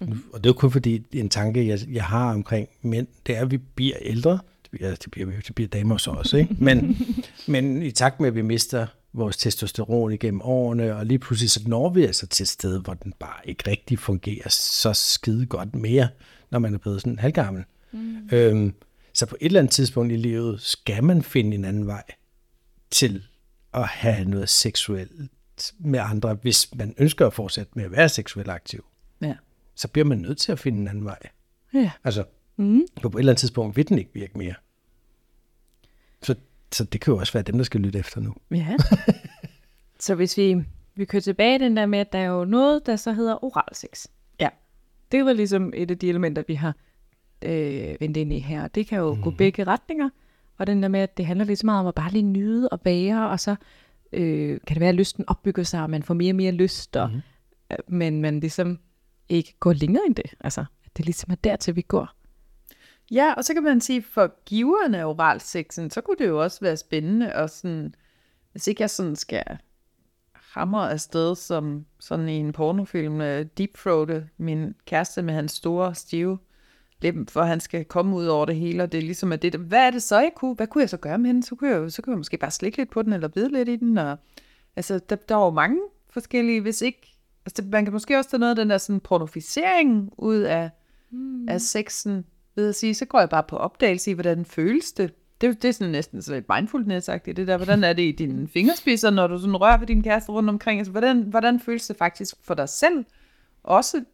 [0.01, 0.23] Mm.
[0.33, 3.41] Og det er jo kun fordi, en tanke, jeg, jeg har omkring mænd, det er,
[3.41, 4.33] at vi bliver ældre.
[4.33, 4.41] Det
[4.73, 6.57] det bliver, det bliver, det bliver damer så også, ikke?
[6.59, 6.97] Men,
[7.47, 8.87] men i takt med, at vi mister
[9.19, 12.95] vores testosteron igennem årene, og lige pludselig så når vi altså til et sted, hvor
[12.95, 16.09] den bare ikke rigtig fungerer så skide godt mere,
[16.51, 17.65] når man er blevet sådan halvgammel.
[17.93, 18.29] Mm.
[18.33, 18.75] Øhm,
[19.15, 22.05] så på et eller andet tidspunkt i livet skal man finde en anden vej
[22.91, 23.27] til
[23.75, 25.13] at have noget seksuelt
[25.79, 28.85] med andre, hvis man ønsker at fortsætte med at være seksuelt aktiv.
[29.21, 29.35] Ja.
[29.75, 31.19] Så bliver man nødt til at finde en anden vej.
[31.75, 31.91] Ja.
[32.05, 32.25] Altså,
[32.57, 32.83] mm.
[33.03, 34.55] på et eller andet tidspunkt vil den ikke virke mere.
[36.23, 36.35] Så,
[36.73, 38.35] så det kan jo også være dem, der skal lytte efter nu.
[38.51, 38.77] Ja.
[40.01, 42.97] så hvis vi, vi kører tilbage den der med, at der er jo noget, der
[42.97, 44.07] så hedder oral sex.
[44.41, 44.49] Ja.
[45.13, 46.75] Det var ligesom et af de elementer, vi har
[47.43, 48.69] øh, vendt ind i her.
[48.69, 49.23] Det kan jo mm.
[49.23, 50.09] gå begge retninger.
[50.59, 52.69] Og den der med, at det handler lidt så meget om at bare lige nyde
[52.69, 53.57] og være, og så
[54.13, 56.97] øh, kan det være, at lysten opbygger sig, og man får mere og mere lyst,
[56.97, 57.21] og, mm.
[57.89, 58.79] men man ligesom
[59.29, 60.35] ikke går længere end det.
[60.41, 62.18] Altså, at det ligesom er dertil, vi går.
[63.11, 66.61] Ja, og så kan man sige, for giverne af oralsexen, så kunne det jo også
[66.61, 67.95] være spændende, og sådan,
[68.53, 69.59] hvis ikke jeg sådan skal
[70.35, 76.39] hamre afsted som sådan i en pornofilm, uh, deepthroate min kæreste med hans store, stive
[77.03, 79.55] læben, for han skal komme ud over det hele, og det er ligesom, at det,
[79.55, 81.43] hvad er det så, jeg kunne, hvad kunne jeg så gøre med hende?
[81.43, 83.69] Så kunne jeg, så kunne jeg måske bare slikke lidt på den, eller bide lidt
[83.69, 84.17] i den, og
[84.77, 85.79] altså, der, der er jo mange
[86.11, 87.17] forskellige, hvis ikke,
[87.47, 90.71] altså, man kan måske også tage noget af den der sådan pornoficering ud af,
[91.11, 91.49] mm.
[91.49, 92.25] af sexen,
[92.59, 95.15] ved at sige, så går jeg bare på opdagelse i, hvordan føles det.
[95.41, 98.49] Det, det er sådan næsten sådan lidt mindfulness-agtigt, det der, hvordan er det i dine
[98.55, 101.97] fingerspidser, når du sådan rører ved din kæreste rundt omkring, altså hvordan, hvordan føles det
[101.97, 103.05] faktisk for dig selv?
[103.63, 104.05] Også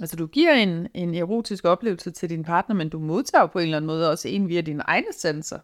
[0.00, 3.62] Altså du giver en, en erotisk oplevelse til din partner, men du modtager på en
[3.62, 5.58] eller anden måde også en via dine egne sanser.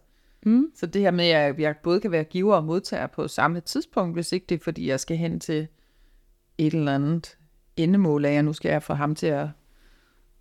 [0.47, 0.71] Mm.
[0.75, 4.17] Så det her med, at jeg både kan være giver og modtager på samme tidspunkt,
[4.17, 5.69] hvis ikke det er, fordi jeg skal hen til
[6.59, 7.39] et eller andet
[7.77, 9.49] endemål af, at nu skal jeg få ham til at,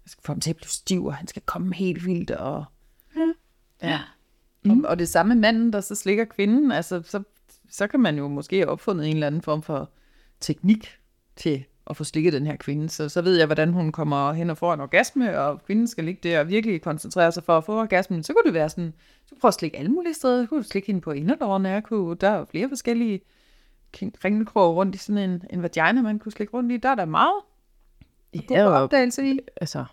[0.06, 2.32] jeg skal få ham til at blive stiv, og han skal komme helt vildt.
[2.32, 2.66] Og,
[3.16, 3.34] ja.
[3.82, 4.00] ja.
[4.64, 4.84] Mm.
[4.84, 7.24] Og, og det samme manden, der så slikker kvinden, altså så,
[7.70, 9.90] så kan man jo måske have opfundet en eller anden form for
[10.40, 11.00] teknik
[11.36, 14.50] til at få slikket den her kvinde, så, så ved jeg, hvordan hun kommer hen
[14.50, 17.64] og får en orgasme, og kvinden skal ligge der og virkelig koncentrere sig for at
[17.64, 18.24] få orgasmen.
[18.24, 18.94] Så kunne det være sådan,
[19.26, 20.44] så prøve at slikke alle mulige steder.
[20.44, 23.22] Så kunne du slikke hende på inderlårene, jeg kunne, der er flere forskellige
[24.22, 26.78] kringelkrog rundt i sådan en, en vagina, man kunne slikke rundt i.
[26.78, 27.42] Der er der meget
[28.50, 29.40] ja, god opdagelse i.
[29.62, 29.86] Altså,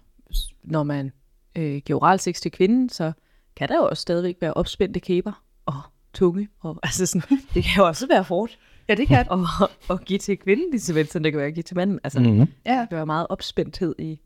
[0.63, 1.13] når man
[1.57, 3.13] øh, giver oral sex til kvinden, så
[3.57, 5.81] kan der jo også stadigvæk være opspændte kæber og
[6.15, 6.49] tunge.
[6.61, 8.59] Og, altså sådan, det kan jo også være hårdt.
[8.89, 9.47] Ja, det kan og,
[9.89, 12.01] og give til kvinden lige så vel, som det kan være at give til manden.
[12.05, 12.47] Altså, mm-hmm.
[12.67, 12.87] ja.
[12.91, 14.21] det være meget opspændthed i.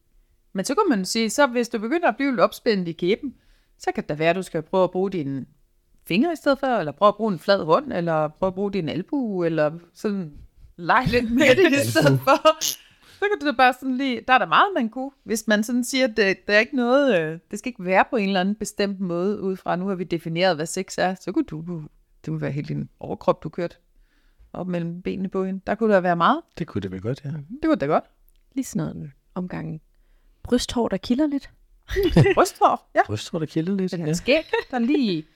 [0.52, 3.34] Men så kan man sige, så hvis du begynder at blive lidt opspændt i kæben,
[3.78, 5.44] så kan det være, at du skal prøve at bruge dine
[6.06, 8.72] fingre i stedet for, eller prøve at bruge en flad hånd, eller prøve at bruge
[8.72, 10.32] din albue, eller sådan
[10.76, 12.64] lege lidt med det i stedet for.
[13.18, 15.10] Så kan du bare sådan lige, der er der meget, man kunne.
[15.24, 18.04] Hvis man sådan siger, at det, der er ikke noget, øh, det skal ikke være
[18.10, 21.14] på en eller anden bestemt måde, ud fra nu har vi defineret, hvad sex er,
[21.20, 21.82] så kunne du, du
[22.24, 23.76] det kunne være helt din overkrop, du kørte
[24.52, 25.60] op mellem benene på hende.
[25.66, 26.40] Der kunne der være meget.
[26.58, 27.28] Det kunne det vel godt, ja.
[27.30, 28.04] Det kunne det godt.
[28.54, 29.80] Lige sådan noget omgang
[30.42, 31.50] brysthår, der kilder lidt.
[32.34, 33.00] brysthår, ja.
[33.06, 34.12] Brysthår, der kilder lidt, ja.
[34.12, 35.26] skæg, der lige...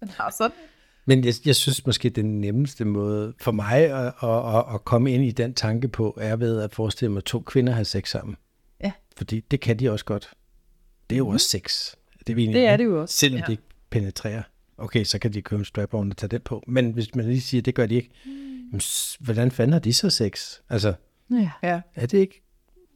[0.00, 0.56] man har sådan.
[1.06, 5.12] Men jeg, jeg synes måske, den nemmeste måde for mig at, at, at, at komme
[5.12, 8.10] ind i den tanke på, er ved at forestille mig, at to kvinder har sex
[8.10, 8.36] sammen.
[8.84, 8.92] Ja.
[9.16, 10.30] Fordi det kan de også godt.
[11.10, 11.34] Det er jo mm.
[11.34, 11.94] også sex.
[12.26, 13.14] Det er, det, er det jo også.
[13.14, 13.44] Selvom ja.
[13.44, 14.42] det ikke penetrerer
[14.78, 16.62] okay, så kan de købe en strap og tage den på.
[16.66, 18.10] Men hvis man lige siger, at det gør de ikke,
[18.72, 18.80] mm.
[19.20, 20.58] hvordan fanden har de så sex?
[20.70, 20.94] Altså,
[21.30, 21.50] ja.
[21.62, 21.80] ja.
[21.94, 22.42] er det ikke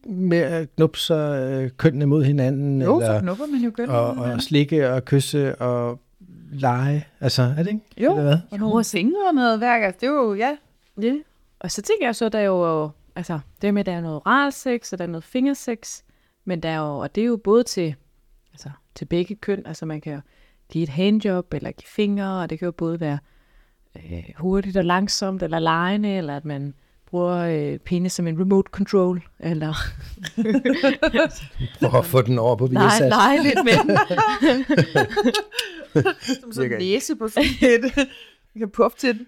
[0.06, 2.82] med at knuppe sig øh, kønnene mod hinanden?
[2.82, 6.00] Jo, eller, så knupper man jo kønnene og, og slikke og kysse og
[6.50, 7.06] lege.
[7.20, 7.80] Altså, er det ikke?
[7.98, 8.38] Jo, eller hvad?
[8.50, 8.74] og nogle
[9.28, 9.82] og noget værk.
[9.82, 10.56] Altså, det er jo, ja.
[11.02, 11.14] ja.
[11.60, 14.16] Og så tænker jeg så, der er jo, altså, det med, at der er noget
[14.16, 16.02] oral sex, og der er noget fingersex,
[16.44, 17.94] men der er jo, og det er jo både til,
[18.52, 20.20] altså, til begge køn, altså man kan jo,
[20.70, 23.18] give et handjob, eller give fingre, og det kan jo både være
[23.96, 26.74] øh, hurtigt og langsomt, eller lejende, eller at man
[27.10, 29.74] bruger øh, penis som en remote control, eller...
[31.88, 33.08] Prøv at få den over på Viasat.
[33.08, 33.96] Nej, nej, lidt med
[36.40, 38.08] som sådan en næse på et.
[38.54, 39.26] Vi kan puffe til den.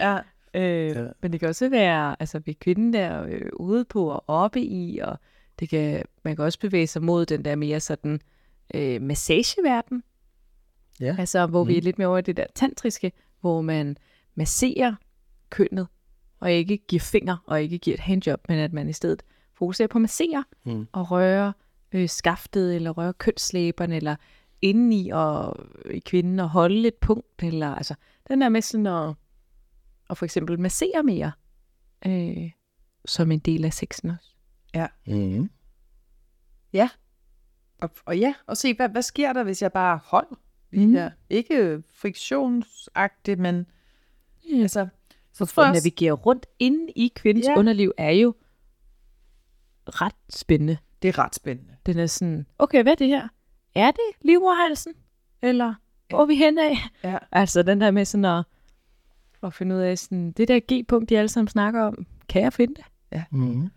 [0.00, 0.18] Ja.
[0.54, 1.06] Øh, ja.
[1.22, 4.98] Men det kan også være altså, ved kvinden der øh, ude på og oppe i,
[4.98, 5.18] og
[5.60, 8.20] det kan, man kan også bevæge sig mod den der mere sådan
[8.74, 10.02] øh, massageverden,
[11.02, 11.16] Ja.
[11.18, 11.68] Altså, hvor mm.
[11.68, 13.96] vi er lidt mere over det der tantriske, hvor man
[14.34, 14.94] masserer
[15.50, 15.86] kønnet,
[16.42, 19.22] og ikke giver finger, og ikke giver et handjob, men at man i stedet
[19.54, 20.86] fokuserer på at massere, mm.
[20.92, 21.52] og røre
[21.92, 24.16] øh, skaftet, eller røre kønslæberne, eller
[24.62, 27.94] indeni og i kvinden, og holde et punkt, eller altså,
[28.28, 29.14] den der med sådan at,
[30.10, 31.32] at for eksempel massere mere,
[32.06, 32.50] øh,
[33.04, 34.34] som en del af sexen også.
[34.74, 34.86] Ja.
[35.06, 35.50] Mm.
[36.72, 36.88] Ja.
[37.80, 40.26] Og, og ja, og se, hvad, hvad sker der, hvis jeg bare hold?
[40.72, 40.94] Mm.
[40.94, 41.10] Ja.
[41.30, 43.66] Ikke friktionsagtigt, men
[44.50, 44.56] Ja.
[44.62, 44.88] altså,
[45.32, 47.50] så tror at jeg også, navigere rundt inde i kvindens Ja.
[47.52, 47.58] ja.
[47.58, 48.34] underliv er jo
[49.86, 50.76] ret spændende.
[51.02, 51.72] det er ret spændende.
[51.86, 53.28] Den er sådan, okay, hvad er det her?
[53.74, 54.92] Er det livmorhalsen?
[55.42, 55.74] Eller
[56.10, 56.76] hvor er vi hen af?
[57.04, 57.18] Ja.
[57.32, 58.44] Altså den der med sådan at,
[59.42, 62.52] at finde ud af, sådan, det der G-punkt, de alle sammen snakker om, kan jeg
[62.52, 62.84] finde det?
[63.30, 63.68] Mm.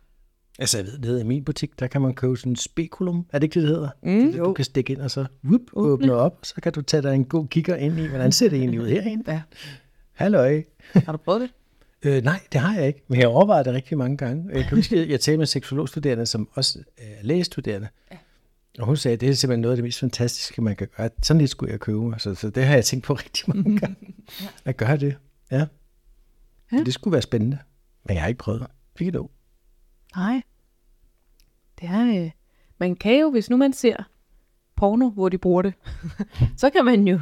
[0.59, 3.25] Altså, jeg ved, nede i min butik, der kan man købe sådan en spekulum.
[3.33, 3.89] Er det ikke det, det hedder?
[4.03, 4.31] Mm.
[4.31, 7.15] Det, du kan stikke ind og så whoop, åbne op, så kan du tage dig
[7.15, 9.31] en god kigger ind i, hvordan ser det egentlig ud herinde?
[9.31, 9.41] Ja.
[10.15, 10.63] Halløj.
[10.93, 11.51] Har du prøvet det?
[12.01, 14.49] Øh, nej, det har jeg ikke, men jeg har overvejet det rigtig mange gange.
[14.53, 17.87] Jeg kan huske, jeg talte med seksologstuderende, som også er lægestuderende.
[18.11, 18.17] Ja.
[18.79, 21.09] Og hun sagde, at det er simpelthen noget af det mest fantastiske, man kan gøre.
[21.23, 22.21] Sådan lidt skulle jeg købe mig.
[22.21, 24.15] Så, så det har jeg tænkt på rigtig mange gange.
[24.65, 25.17] At gøre det.
[25.51, 25.65] Ja.
[26.71, 26.77] ja.
[26.77, 27.57] Det skulle være spændende.
[28.05, 28.67] Men jeg har ikke prøvet det.
[28.95, 29.21] Fik det
[30.15, 30.41] Nej.
[31.79, 32.31] Det er, øh,
[32.77, 33.95] man kan jo, hvis nu man ser
[34.75, 35.73] porno, hvor de bruger det,
[36.61, 37.19] så kan man jo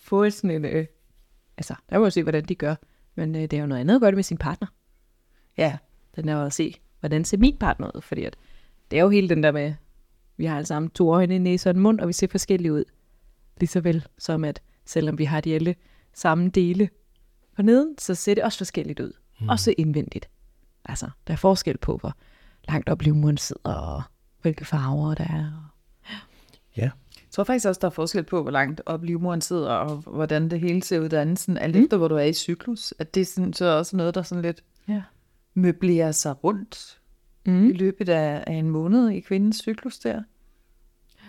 [0.00, 0.86] få sådan en, øh,
[1.56, 2.74] altså, der må jo se, hvordan de gør,
[3.14, 4.68] men øh, det er jo noget andet at gøre det med sin partner.
[5.56, 5.78] Ja.
[6.16, 8.36] Den er jo at se, hvordan ser min partner ud, fordi at
[8.90, 9.74] det er jo hele den der med,
[10.36, 12.84] vi har alle sammen to øjne, næse og en mund, og vi ser forskellige ud.
[13.60, 15.74] Lige så vel som at, selvom vi har de alle
[16.14, 16.88] samme dele
[17.56, 19.12] på neden, så ser det også forskelligt ud.
[19.40, 19.48] Mm.
[19.48, 20.28] Også indvendigt.
[20.84, 22.16] Altså, der er forskel på, hvor
[22.68, 24.02] langt op livmoderen sidder, og
[24.42, 25.72] hvilke farver der er.
[26.76, 26.90] Ja.
[27.36, 30.48] Jeg tror faktisk også, der er forskel på, hvor langt op livmoderen sidder, og hvordan
[30.50, 31.82] det hele ser ud derinde, sådan alt mm.
[31.82, 32.94] efter, hvor du er i cyklus.
[32.98, 35.02] At det er sådan, så også noget, der sådan lidt Ja.
[35.54, 37.00] møblerer sig rundt
[37.46, 37.70] Mm.
[37.70, 40.22] i løbet af, af en måned i kvindens cyklus der.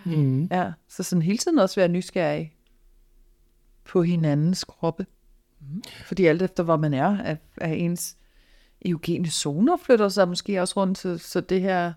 [0.04, 0.44] Mm.
[0.44, 2.56] Ja, så sådan hele tiden også være nysgerrig
[3.84, 5.06] på hinandens kroppe.
[5.60, 5.82] Mm.
[6.06, 8.16] Fordi alt efter, hvor man er, at ens
[8.84, 11.92] eugene zoner flytter sig måske også rundt, så, så det her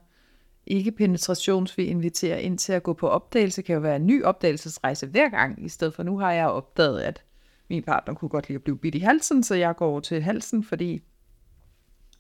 [0.71, 4.23] ikke penetrations, vi inviterer ind til at gå på opdagelse, kan jo være en ny
[4.23, 7.23] opdagelsesrejse hver gang, i stedet for nu har jeg opdaget, at
[7.69, 10.21] min partner kunne godt lide at blive bidt i halsen, så jeg går over til
[10.21, 11.01] halsen, fordi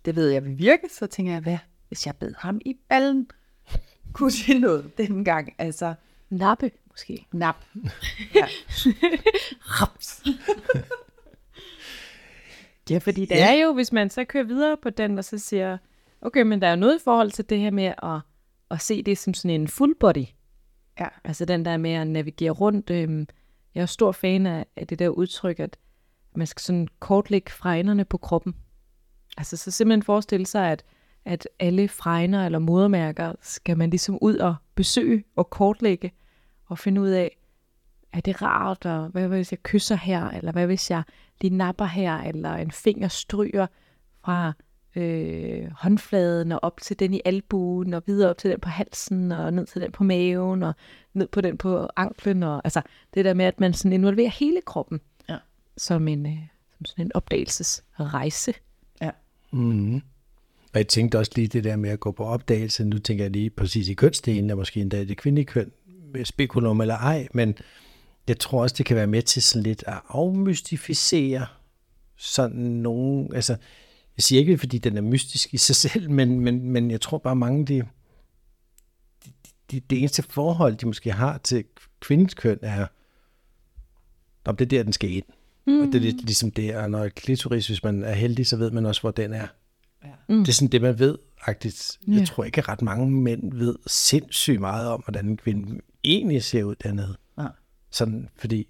[0.05, 3.27] det ved jeg vil virke, så tænker jeg, hvad hvis jeg bed ham i ballen?
[4.13, 5.53] Kunne det noget dengang?
[5.57, 5.93] Altså,
[6.29, 7.25] Nappe, måske.
[7.31, 7.55] nap.
[8.35, 8.45] Ja.
[9.61, 10.23] Raps.
[12.89, 13.55] ja, fordi det Ja.
[13.57, 15.77] er jo, hvis man så kører videre på den, og så siger,
[16.21, 18.19] okay, men der er jo noget i forhold til det her med at,
[18.71, 20.25] at se det som sådan en full body.
[20.99, 21.07] Ja.
[21.23, 22.89] Altså den der med at navigere rundt.
[22.89, 23.27] Øhm,
[23.75, 25.77] jeg er stor fan af, af det der udtryk, at
[26.35, 28.55] man skal sådan kortlægge fregnerne på kroppen.
[29.37, 30.83] Altså så simpelthen forestille sig, at,
[31.25, 36.11] at alle fregner eller modermærker skal man ligesom ud og besøge og kortlægge
[36.65, 37.37] og finde ud af,
[38.13, 41.03] er det rart, og hvad hvis jeg kysser her, eller hvad hvis jeg
[41.41, 43.67] lige napper her, eller en finger stryger
[44.23, 44.53] fra
[44.95, 49.31] øh, håndfladen og op til den i albuen, og videre op til den på halsen,
[49.31, 50.73] og ned til den på maven, og
[51.13, 52.81] ned på den på anklen, og altså
[53.13, 55.37] det der med, at man sådan involverer hele kroppen Ja.
[55.77, 56.37] som, en, øh,
[56.77, 58.53] som sådan en opdagelsesrejse.
[59.53, 59.95] Mm.
[60.73, 62.83] Og jeg tænkte også lige det der med at gå på opdagelse.
[62.83, 65.71] Nu tænker jeg lige præcis i kønsdelen, og måske endda i det kvindelige køn,
[66.13, 67.57] med spekulum eller ej, men
[68.27, 71.45] jeg tror også, det kan være med til sådan lidt at afmystificere
[72.17, 73.55] sådan nogen, altså
[74.17, 77.17] jeg siger ikke, fordi den er mystisk i sig selv, men, men, men jeg tror
[77.17, 77.81] bare mange, de,
[79.25, 79.31] de,
[79.71, 81.63] de, det eneste forhold, de måske har til
[81.99, 82.87] kvindens køn, er,
[84.45, 85.25] om det er der, den skal ind.
[85.67, 85.79] Mm.
[85.79, 88.71] Og det er lidt ligesom det, og når klitoris, hvis man er heldig, så ved
[88.71, 89.47] man også, hvor den er.
[90.29, 90.39] Mm.
[90.39, 91.17] Det er sådan det, man ved.
[91.45, 91.99] Agtigt.
[92.07, 92.25] Jeg Ja.
[92.25, 96.63] tror ikke, at ret mange mænd ved sindssygt meget om, hvordan en kvinde egentlig ser
[96.63, 97.17] ud dernede.
[97.37, 97.45] Ja.
[97.91, 98.67] Sådan, fordi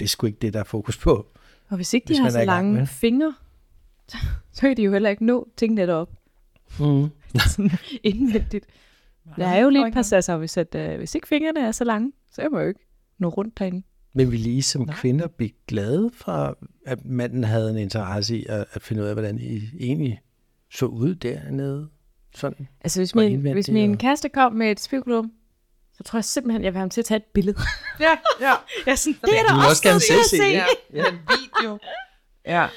[0.00, 1.26] det er sgu ikke det, der er fokus på.
[1.68, 3.34] Og hvis ikke de Hvis har så lange fingre,
[4.08, 4.16] så,
[4.52, 6.10] så kan de jo heller ikke nå tingene derop
[6.80, 7.10] Mm.
[7.50, 7.70] sådan
[8.02, 8.66] indvendigt.
[9.36, 9.92] Der er jo lidt Okay.
[9.92, 12.68] pas, altså hvis, at, øh, hvis ikke fingrene er så lange, så er man jo
[12.68, 12.80] ikke
[13.18, 13.82] nå rundt derinde.
[14.12, 18.64] Men vil I som kvinder blive glade for, at manden havde en interesse i at,
[18.72, 20.20] at finde ud af, hvordan I egentlig
[20.72, 21.88] så ud dernede?
[22.34, 22.68] Sådan.
[22.80, 25.32] Altså hvis min, hvis min og- kæreste kom med et spekulum,
[25.92, 27.56] så tror jeg simpelthen, jeg vil have ham til at tage et billede.
[28.00, 28.52] Ja, ja.
[28.86, 30.98] Jeg er sådan, det er vil også, også gerne se at det.
[30.98, 31.06] ja.
[31.08, 31.78] En video.
[32.46, 32.68] Ja.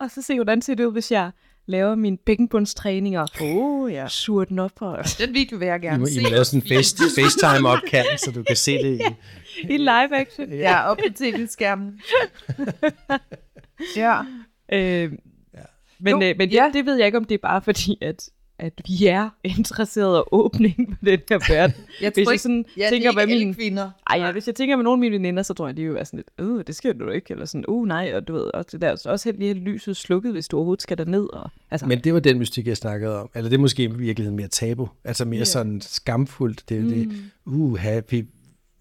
[0.00, 1.30] Og så se, hvordan ser det ud, hvis jeg
[1.66, 3.26] laver mine bækkenbundstræninger.
[3.40, 4.08] Oh, ja.
[4.08, 6.20] Suger den op og Den video vil jeg I gerne må, se.
[6.20, 9.02] I må lave sådan en face, FaceTime-opkald, så du kan se det i.
[9.74, 10.52] i live action.
[10.52, 12.00] Ja, op på tv-skærmen.
[13.96, 14.20] ja.
[14.72, 15.12] Øh,
[16.00, 16.64] men Jo, øh, men ja.
[16.64, 20.24] det, det ved jeg ikke, om det er bare fordi, at at vi er interesserede
[20.24, 21.76] og åbning på den her verden.
[22.02, 23.90] Jeg Hvis tror jeg ikke, sådan ja, tænker, er hvad ikke alle min- kvinder.
[24.10, 25.94] Ej, ja, hvis jeg tænker med nogle af mine veninder, så tror jeg, de vil
[25.94, 28.54] være sådan lidt, øh, det skal du ikke, eller sådan, uh, nej, og du ved,
[28.54, 31.26] og det der, så også helt lige have lyset slukket, hvis du overhovedet skal derned,
[31.32, 33.30] og, altså, Men det var den mystik, jeg snakkede om.
[33.34, 34.88] Eller det er måske i virkeligheden mere tabu.
[35.04, 35.44] Altså mere Ja.
[35.44, 36.68] sådan skamfuldt.
[36.68, 37.12] Det, er det,
[37.46, 37.78] uh,
[38.10, 38.26] vi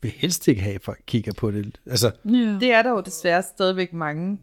[0.02, 1.80] vil helst ikke have, at folk kigger på det.
[1.86, 2.58] Altså, ja.
[2.60, 4.38] Det er der jo desværre stadigvæk mange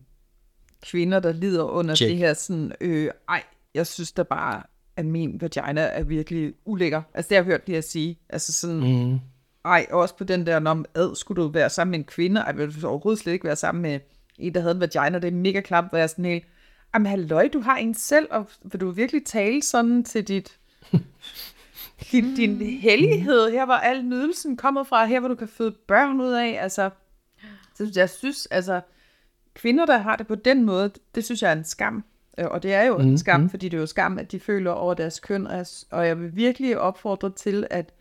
[0.82, 2.08] kvinder, der lider under Check.
[2.10, 3.42] det her sådan, øh, ej,
[3.74, 4.62] jeg synes da bare,
[4.96, 7.02] at min vagina er virkelig ulækker.
[7.14, 8.18] Altså det har jeg hørt det at sige.
[8.28, 9.20] Altså sådan, mm,
[9.64, 12.40] ej, også på den der, når ad, skulle du være sammen med en kvinde?
[12.40, 14.00] Ej, vil du overhovedet slet ikke være sammen med
[14.38, 15.18] en, der havde en vagina?
[15.18, 16.44] Det er mega klamt, hvor jeg er sådan helt,
[16.94, 20.58] jamen halløj, du har en selv, og vil du virkelig tale sådan til dit,
[22.12, 26.20] din, din hellighed, her hvor al nydelsen kommer fra, her hvor du kan føde børn
[26.20, 26.90] ud af, altså,
[27.74, 28.80] så jeg synes, altså,
[29.54, 32.04] kvinder, der har det på den måde, det synes jeg er en skam.
[32.38, 34.70] Øh, Og det er jo en skam, fordi det er jo skam, at de føler
[34.70, 35.46] over deres køn.
[35.46, 37.92] Og jeg s- Og jeg vil virkelig opfordre til, at,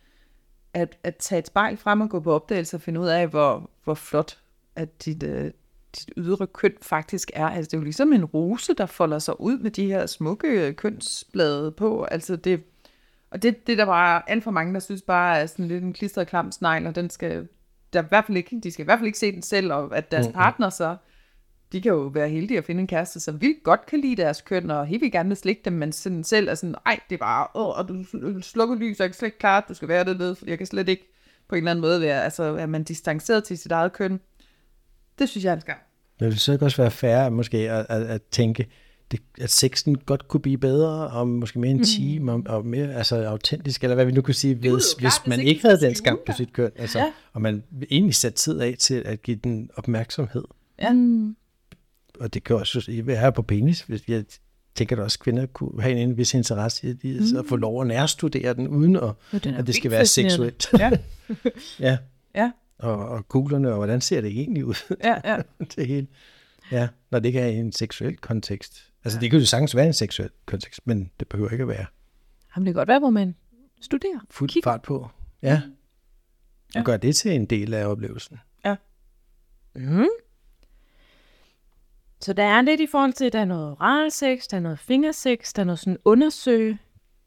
[0.74, 3.70] at, at tage et spejl frem og gå på opdagelse og finde ud af, hvor,
[3.84, 4.38] hvor flot
[4.76, 5.52] at dit, øh,
[5.96, 7.48] dit ydre køn faktisk er.
[7.50, 10.48] Altså det er jo ligesom en rose, der folder sig ud med de her smukke
[10.68, 12.04] øh, kønsblade på.
[12.04, 12.64] Altså det,
[13.32, 15.84] og det, det er der bare alt for mange, der synes bare er sådan lidt
[15.84, 17.48] en klistret klam snegl, og den skal,
[17.94, 19.98] der i hvert fald ikke, de skal i hvert fald ikke se den selv, og
[19.98, 20.96] at deres partner så,
[21.74, 24.42] de kan jo være heldige at finde en kæreste, som vi godt kan lide deres
[24.42, 27.16] køn, og helt vildt gerne vil slikke dem, men sådan selv er sådan, ej, det
[27.16, 29.74] er bare, åh, og du sl- slukker lys, og jeg kan slet ikke klare, du
[29.74, 31.10] skal være dernede, for jeg kan slet ikke
[31.50, 34.20] på en eller anden måde være, altså er man distanceret til sit eget køn.
[35.20, 35.78] Det synes jeg er en skam.
[36.20, 38.68] men det vil så ikke også være fair måske at, at, at tænke,
[39.12, 43.16] det, at sexen godt kunne blive bedre, og måske mere intim, og, og mere altså,
[43.16, 45.96] autentisk, eller hvad vi nu kunne sige, hvis, jo hvis klart, man ikke havde den
[45.96, 46.72] skam på sit køn.
[46.76, 47.12] Altså, Ja.
[47.34, 50.44] Og man egentlig sætte tid af til at give den opmærksomhed.
[50.82, 50.94] Ja.
[50.94, 51.36] Mm.
[52.24, 54.26] Og det kan også være på penis, hvis jeg
[54.76, 58.54] tænker, at også kvinder kunne have en vis interesse i at få lov at nærstudere
[58.54, 60.68] den, uden at, Ja, den at det skal være seksuelt.
[60.80, 60.92] Ja.
[61.80, 61.98] ja.
[62.36, 62.52] Ja.
[62.78, 64.96] Og, og kuglerne, og hvordan ser det egentlig ud?
[65.04, 65.38] Ja, ja.
[65.76, 66.08] det hele.
[66.72, 68.92] Ja, når det ikke er i en seksuel kontekst.
[69.04, 71.86] Altså, det kan jo sagtens være en seksuel kontekst, men det behøver ikke at være
[72.56, 73.36] Jamen, det kan godt være, hvor man
[73.82, 74.20] studerer.
[74.30, 74.64] fuld Kig.
[74.64, 75.10] fart på.
[75.42, 75.62] Ja.
[75.66, 75.72] Og
[76.76, 76.84] Ja.
[76.84, 78.38] gør det til en del af oplevelsen.
[79.76, 80.06] Mm.
[82.24, 84.80] Så der er lidt i forhold til, at der er noget oralsex, der er noget
[84.80, 86.80] fingersex, der er noget sådan undersøge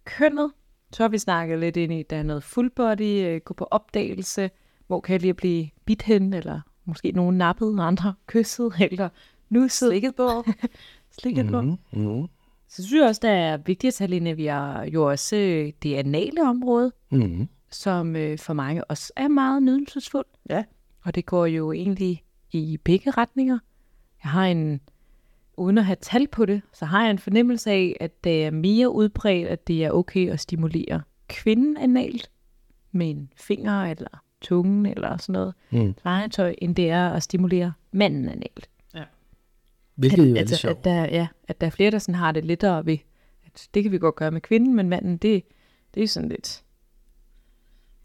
[0.05, 0.53] kønnet.
[0.93, 3.65] Så har vi snakket lidt ind i, der er noget full body, øh, gå på
[3.71, 4.51] opdagelse,
[4.87, 9.09] hvor kan jeg lige blive bidt hen, eller måske nogen nappet, andre kysset, eller
[9.49, 9.89] nusset.
[9.89, 10.29] Slikket på.
[11.21, 11.61] Slikket på.
[11.61, 12.27] Mm, mm,
[12.69, 15.37] Så synes jeg også, der er vigtigt at tage ind, at vi har jo også
[15.37, 17.49] øh, det anale område, mm.
[17.71, 20.29] som øh, for mange også er meget nydelsesfuldt.
[20.51, 20.65] Ja.
[21.05, 23.59] Og det går jo egentlig i begge retninger.
[24.27, 24.81] Jeg har en,
[25.57, 28.51] uden at have tal på det, så har jeg en fornemmelse af, at det er
[28.51, 32.31] mere udbredt, at det er okay at stimulere kvinden analt
[32.93, 35.95] med en finger eller tungen eller sådan noget Mm.
[36.05, 38.69] legetøj, end det er at stimulere manden analt.
[39.95, 40.79] Hvilket jo er altså, sjovt.
[40.79, 42.99] at, der, ja, at der er flere, der sådan har det lettere ved,
[43.47, 45.43] at det kan vi godt gøre med kvinden, men manden, det,
[45.95, 46.65] det er sådan lidt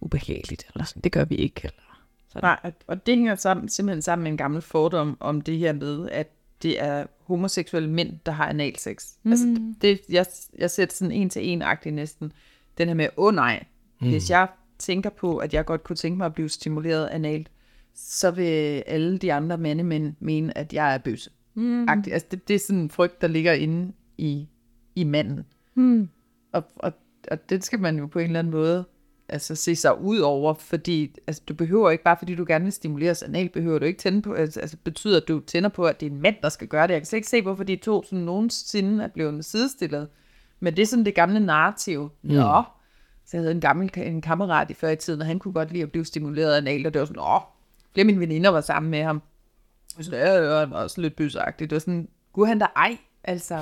[0.01, 1.62] ubehageligt, eller sådan, det gør vi ikke.
[1.63, 1.90] Eller,
[2.31, 2.57] sådan.
[2.63, 6.09] Nej, og- det hænger sammen, simpelthen sammen med en gammel fordom om det her med,
[6.09, 6.31] at
[6.63, 9.05] det er homoseksuelle mænd, der har analsex.
[9.23, 9.31] Mm.
[9.31, 10.25] Altså, det, jeg,
[10.57, 12.31] jeg ser det sådan en til en-agtigt næsten.
[12.77, 13.63] Den her med, åh oh, nej,
[14.01, 14.09] mm.
[14.09, 14.47] hvis jeg
[14.79, 17.51] tænker på, at jeg godt kunne tænke mig at blive stimuleret analt,
[17.95, 21.29] så vil alle de andre mandemænd mene, at jeg er bøsse.
[21.53, 21.89] Mm.
[21.89, 24.47] Altså, det, det er sådan en frygt, der ligger inde i,
[24.95, 25.45] i manden.
[25.73, 26.09] Hmm.
[26.51, 26.93] Og, og,
[27.31, 28.85] og det skal man jo på en eller anden måde
[29.31, 32.73] altså, se sig ud over, fordi altså, du behøver ikke, bare fordi du gerne vil
[32.73, 35.99] stimuleres anal, behøver du ikke tænde på, altså, altså betyder, at du tænder på, at
[35.99, 36.93] det er en mand, der skal gøre det.
[36.93, 40.07] Jeg kan slet ikke se, hvorfor de to sådan nogensinde er blevet sidestillet.
[40.59, 42.11] Men det er sådan det gamle narrativ.
[42.21, 42.31] Mm.
[42.31, 42.63] Nå,
[43.25, 45.71] så jeg havde en gammel en kammerat i før i tiden, og han kunne godt
[45.71, 47.41] lide at blive stimuleret anal, og det var sådan, åh,
[47.93, 49.21] flere af mine veninder var sammen med ham.
[49.97, 51.69] Og så, ja, ja, han var også lidt bøsagtigt.
[51.69, 53.55] Det var sådan, gud han da ej, altså.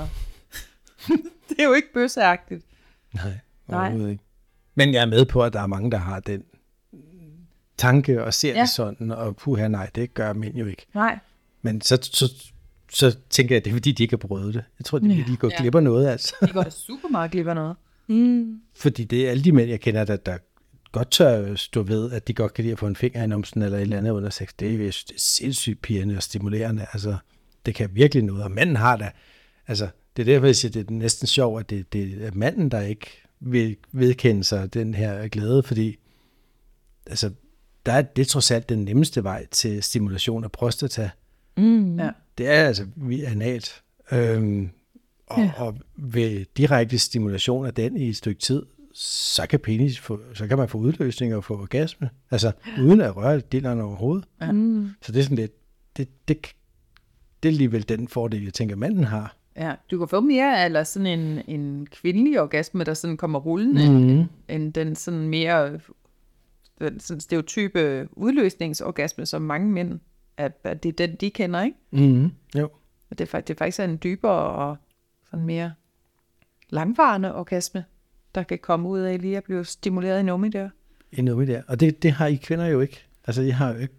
[1.48, 2.64] det er jo ikke bøsagtigt.
[3.14, 3.24] Nej,
[3.68, 3.80] Nej.
[3.80, 4.24] overhovedet ikke.
[4.86, 6.42] Men jeg er med på, at der er mange, der har den
[7.76, 8.60] tanke og ser ja.
[8.60, 10.86] Det sådan, og puha, nej, det gør mænd jo ikke.
[10.94, 11.18] Nej.
[11.62, 12.32] Men så, så,
[12.92, 14.64] så tænker jeg, at det er fordi, de ikke har prøvet det.
[14.78, 15.24] Jeg tror, de, Ja.
[15.32, 15.62] de går Ja.
[15.62, 16.34] glip af noget, altså.
[16.46, 17.76] De går da super meget glip af noget.
[18.06, 18.60] Mm.
[18.76, 20.38] Fordi det er alle de mænd, jeg kender, der, der
[20.92, 23.62] godt tør stå ved, at de godt kan lide at få en finger i numsen
[23.62, 24.48] eller et eller andet under sex.
[24.58, 26.86] Det er, jeg synes, det er sindssygt pigerne og stimulerende.
[26.92, 27.16] Altså,
[27.66, 29.10] det kan virkelig noget, og manden har da,
[29.66, 32.68] altså, det er derfor, jeg siger, det er næsten sjovt, at det, det er manden,
[32.68, 35.96] der ikke vil vedkende sig den her glæde, fordi
[37.06, 37.30] altså,
[37.86, 41.10] der er, det er trods alt den nemmeste vej til stimulation af prostata.
[41.56, 41.98] Mm.
[41.98, 42.10] Ja.
[42.38, 43.82] Det er altså vi- analt.
[44.12, 44.70] Øhm,
[45.26, 45.52] Og, ja.
[45.56, 48.62] og ved direkte stimulation af den i et stykke tid,
[48.94, 52.10] så kan penis få, så kan man få udløsning og få orgasme.
[52.30, 54.24] Altså, uden at røre dilleren overhovedet.
[54.40, 54.52] Ja.
[54.52, 54.90] Mm.
[55.02, 55.52] Så det er sådan lidt,
[55.96, 56.42] det, det,
[57.42, 59.36] det er alligevel den fordel, jeg tænker, manden har.
[59.56, 63.90] Ja, du kan få mere eller sådan en, en kvindelig orgasme, der sådan kommer rullende,
[63.90, 63.96] mm.
[63.96, 65.80] end, end den sådan mere
[66.80, 70.00] den sådan stereotype udløsningsorgasme, som mange mænd,
[70.36, 71.76] at, at det er den, de kender, ikke?
[71.90, 72.30] Mm-hmm.
[72.58, 72.68] Jo.
[73.10, 74.76] Og det er, faktisk, det er faktisk en dybere og
[75.30, 75.72] sådan mere
[76.68, 77.84] langvarende orgasme,
[78.34, 80.68] der kan komme ud af lige at blive stimuleret i nummi der.
[81.12, 81.62] En nummer der.
[81.68, 83.06] Og det, det har I kvinder jo ikke.
[83.26, 83.94] Altså, I har jo ikke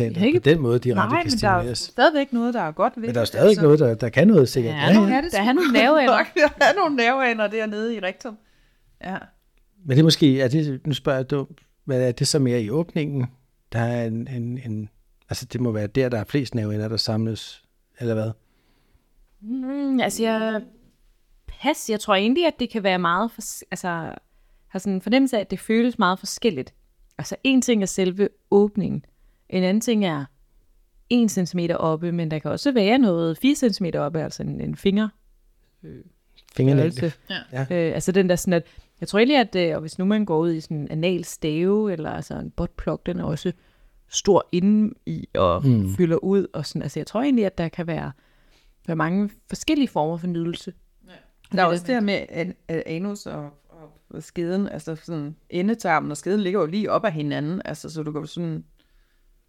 [0.00, 1.78] Jeg har ikke- på den måde direkte Nej, kan men der er jo stimuleres.
[1.78, 4.08] stadigvæk noget, der er godt ved Men der er jo det, stadig noget, der, der
[4.08, 4.74] kan noget sikkert.
[4.74, 6.16] Ja, er det Der er nogle nerveender.
[6.58, 8.38] Der er nogle nerveender dernede i rektum.
[9.04, 9.16] Ja.
[9.84, 12.62] Men det er måske, er det, nu spørger jeg dumt, hvad er det så mere
[12.62, 13.26] i åbningen?
[13.72, 14.88] Der er en, en, en
[15.30, 17.64] altså det må være der, der er flest nerveender, der samles,
[18.00, 18.30] eller hvad?
[19.40, 20.62] Mm, altså, jeg,
[21.62, 23.88] pas, jeg tror egentlig, at det kan være meget, for, altså,
[24.68, 26.74] har sådan en fornemmelse af, at det føles meget forskelligt.
[27.18, 29.04] Altså, en ting er selve åbningen.
[29.48, 30.24] En anden ting er
[31.10, 34.76] 1 cm oppe, men der kan også være noget 4 cm oppe, altså en, en
[34.76, 35.08] finger.
[36.56, 36.92] Fingernagle.
[36.92, 37.18] størrelse.
[37.52, 37.60] Ja.
[37.60, 38.66] Øh, altså den der sådan, at
[39.00, 41.24] jeg tror egentlig, at øh, og hvis nu man går ud i sådan en anal
[41.24, 43.52] stave, eller altså en buttplug, den er også
[44.08, 45.94] stor inde i og Mm.
[45.96, 46.46] fylder ud.
[46.52, 46.82] Og sådan.
[46.82, 48.12] Altså jeg tror egentlig, at der kan være,
[48.86, 50.72] være mange forskellige former for nydelse.
[51.52, 53.50] Der er også det her med an- anus og,
[54.10, 58.02] og skeden, altså sådan endetarmen og skeden ligger jo lige op ad hinanden, altså så
[58.02, 58.64] du kan sådan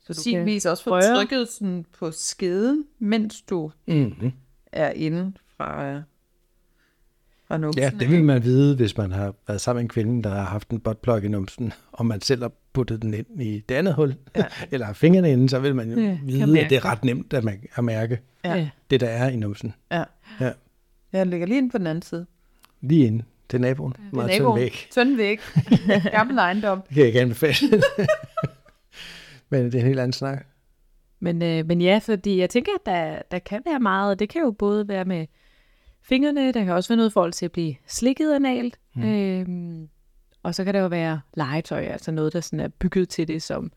[0.08, 1.16] så du kan kan vis også få røre.
[1.16, 4.32] trykket sådan på skeden, mens du Mm-hmm.
[4.72, 6.02] er inde fra,
[7.48, 7.84] fra numsen.
[7.84, 10.44] Ja, det vil man vide, hvis man har været sammen med en kvinde, der har
[10.44, 13.94] haft en buttplug i numsen, og man selv har puttet den ind i det andet
[13.96, 14.44] hul, ja.
[14.72, 17.04] eller har fingrene inde, så vil man jo Ja, ja, vide, at det er ret
[17.06, 18.70] nemt at, man, at mærke Ja.
[18.90, 19.74] det, der er i numsen.
[19.92, 20.04] Ja.
[20.42, 20.52] Ja.
[21.14, 22.26] Jeg ligger lige inde på den anden side.
[22.82, 23.94] Lige inde til naboen.
[24.12, 24.60] Meget tynd Naboen.
[24.62, 24.88] væg.
[24.92, 25.40] Tynd væg.
[26.12, 26.82] Gammel ejendom.
[26.82, 27.56] Det kan jeg ikke anbefale.
[29.50, 30.46] Men det er en helt anden snak.
[31.20, 34.42] Men, øh, men ja, fordi jeg tænker, at der, der kan være meget, det kan
[34.42, 35.26] jo både være med
[36.02, 39.04] fingrene, der kan også være noget forhold til at blive slikket analt, mm.
[39.04, 39.90] øhm,
[40.44, 43.44] og så kan der jo være legetøj, altså noget, der sådan er bygget til det,
[43.44, 43.72] som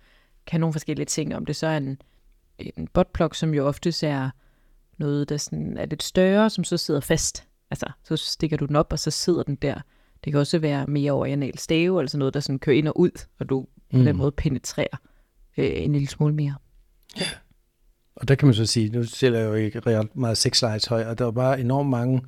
[0.46, 2.00] kan nogle forskellige ting, om det så er en,
[2.58, 4.30] en buttplug, som jo oftest er
[4.98, 7.46] noget, der sådan er lidt større, som så sidder fast.
[7.70, 9.80] Altså, så stikker du den op, og så sidder den der.
[10.24, 13.26] Det kan også være mere over stave, altså noget, der sådan kører ind og ud,
[13.38, 14.96] og du på den måde penetrerer
[15.58, 16.54] øh, en lille smule mere.
[18.16, 21.18] Og der kan man så sige, nu sælger jeg jo ikke ret meget sexlegetøj, og
[21.18, 22.22] der er bare enormt mange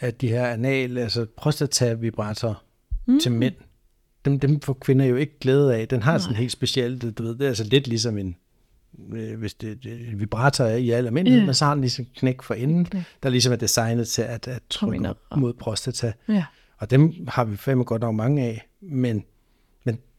[0.00, 2.64] af de her anal, altså prostata-vibratorer
[3.06, 3.20] mm.
[3.20, 3.54] til mænd.
[4.24, 5.88] Dem, dem får kvinder jo ikke glæde af.
[5.88, 8.36] Den har sådan helt specielt, du ved, det er altså lidt ligesom en,
[9.12, 11.46] øh, hvis det, det vibrator er i al almindelighed, Ja.
[11.46, 12.86] men så har den ligesom knæk for enden,
[13.22, 16.12] der ligesom er designet til at, at trykke op mod prostata.
[16.28, 16.44] Ja.
[16.78, 19.24] Og dem har vi fandme godt nok mange af, men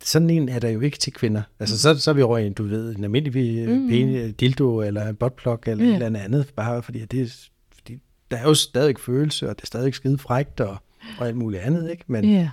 [0.03, 1.41] sådan en er der jo ikke til kvinder.
[1.59, 3.87] Altså så, så er vi over i en, du ved, en almindelig mm.
[3.87, 5.97] pene, dildo eller en buttplug eller ja.
[5.97, 7.99] et eller andet, bare fordi, at det fordi
[8.31, 10.77] der er jo stadig følelse, og det er stadig skide frægt og,
[11.19, 12.03] og alt muligt andet, ikke?
[12.07, 12.49] Men, Ja.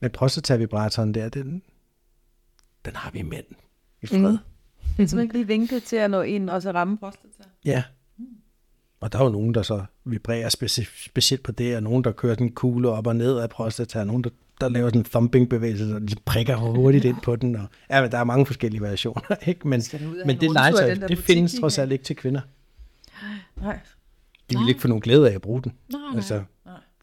[0.00, 1.62] men prostatavibratoren der, den,
[2.84, 3.44] den har vi mænd
[4.02, 4.18] i fred.
[4.32, 4.38] Mm.
[4.96, 7.44] Det er simpelthen ikke lige vinklet til at nå ind og så ramme prostata.
[7.64, 7.82] Ja.
[9.00, 12.12] Og der er jo nogen, der så vibrerer speci- specielt på det, og nogen, der
[12.12, 14.30] kører den kugle op og ned af prostata, og nogen, der,
[14.60, 17.56] der laver sådan en thumping-bevægelse, og de prikker hurtigt ind på den.
[17.56, 19.68] Og, ja, men der er mange forskellige variationer, ikke?
[19.68, 21.60] Men, Skal men en det legetøj, det butik, findes ikke?
[21.62, 22.40] trods alt ikke til kvinder.
[23.56, 23.78] Nej.
[24.50, 25.72] De vil ikke få nogen glæde af at bruge den.
[25.92, 26.16] Nej, nej.
[26.16, 26.42] Altså,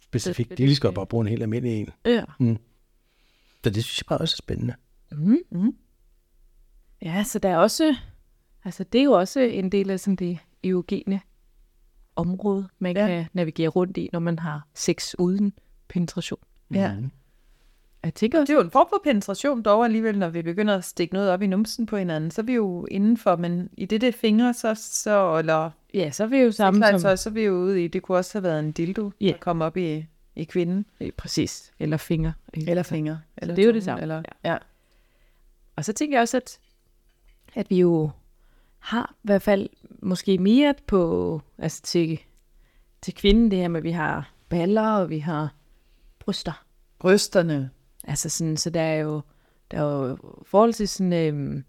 [0.01, 0.49] specifikt.
[0.49, 1.89] Det- De vil godt bare bruge en helt almindelig en.
[2.05, 2.23] Ja.
[3.63, 4.73] Så det synes jeg bare også er spændende.
[7.01, 7.95] ja, så der er også,
[8.65, 11.21] altså det er jo også en del af sådan det eugene
[12.15, 13.07] område, man Ja.
[13.07, 15.53] kan navigere rundt i, når man har sex uden
[15.87, 16.39] penetration.
[16.73, 16.95] Ja.
[18.03, 20.83] Jeg tænker Det er jo en form for penetration dog alligevel, når vi begynder at
[20.83, 22.31] stikke noget op i numsen på hinanden.
[22.31, 26.23] Så er vi jo indenfor, men i det, det fingre, så, så eller ja, så
[26.23, 26.99] er vi jo sammen som...
[26.99, 29.27] så, så er vi jo ude i, det kunne også have været en dildo, Ja.
[29.27, 30.85] der kom op i, i kvinden.
[30.99, 31.71] Ja, præcis.
[31.79, 32.33] Eller fingre.
[32.53, 33.19] Eller fingre.
[33.37, 34.01] Eller det er jo det samme.
[34.01, 34.57] Eller, ja.
[35.75, 36.59] Og så tænker jeg også, at,
[37.55, 38.09] at vi jo
[38.79, 42.19] har i hvert fald måske mere på, altså til,
[43.01, 45.53] til kvinden det her med, at vi har baller, og vi har
[46.19, 46.65] bryster.
[46.99, 47.69] Brysterne.
[48.03, 49.21] Altså sådan, så der er jo,
[49.71, 51.63] der er jo forholdsvis sådan, øhm,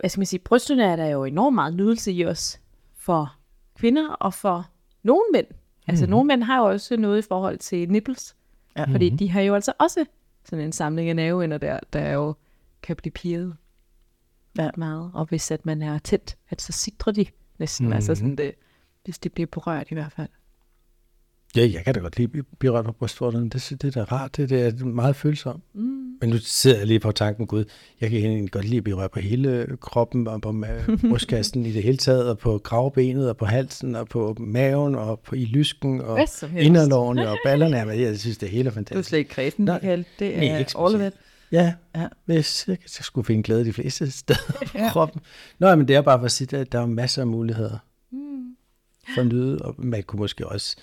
[0.00, 2.60] hvad skal man sige, brysterne er der jo enormt meget nydelse i os
[2.94, 3.36] for
[3.74, 4.70] kvinder og for
[5.02, 5.46] nogle mænd.
[5.86, 8.36] Altså nogle mænd har jo også noget i forhold til nipples,
[8.76, 8.84] Ja.
[8.84, 10.04] fordi de har jo altså også
[10.44, 12.34] sådan en samling af nerveender der, der jo
[12.82, 13.56] kan blive pirret
[14.58, 14.70] Ja.
[14.76, 15.10] meget.
[15.14, 17.26] Og hvis at man er tæt, at så sidder de
[17.58, 17.84] næsten.
[17.84, 17.88] Mhm.
[17.88, 17.96] Mm-hmm.
[17.96, 18.54] Altså sådan det,
[19.04, 20.28] hvis det bliver berørt i hvert fald.
[21.56, 23.50] Ja, jeg kan da godt lide at blive rørt på brystvorterne.
[23.50, 24.36] Det, det er da rart.
[24.36, 25.62] Det, det er meget følsomt.
[25.74, 26.02] Mm.
[26.20, 27.64] Men nu sidder jeg lige på tanken, gud,
[28.00, 30.54] jeg kan egentlig godt lide at blive rørt på hele kroppen, og på
[31.10, 35.20] brystkassen i det hele taget, og på gravbenet, og på halsen, og på maven, og
[35.20, 36.18] på, i lysken, og
[36.58, 37.84] inderlårene, og ballerne.
[37.86, 38.94] Men jeg synes, det hele er fantastisk.
[38.94, 40.04] Du er slet ikke kredsen, Michael.
[40.18, 41.12] Det er Nej, ikke all of it.
[41.52, 42.08] Ja, ja.
[42.24, 44.90] Hvis jeg, jeg skulle finde glæde de fleste steder på ja.
[44.90, 45.20] kroppen.
[45.58, 47.78] Nå, men det er bare for at sige, at der er masser af muligheder
[48.12, 48.56] mm.
[49.14, 50.76] for at nyde, og man kunne måske også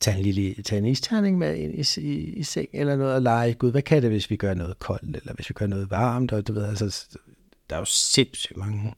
[0.00, 3.22] tage en lille tage en isterning med ind i, i, i seng eller noget og
[3.22, 3.54] lege.
[3.54, 6.32] Gud, hvad kan det, hvis vi gør noget koldt, eller hvis vi gør noget varmt?
[6.32, 7.18] Og du ved, altså,
[7.70, 8.94] der er jo sindssygt mange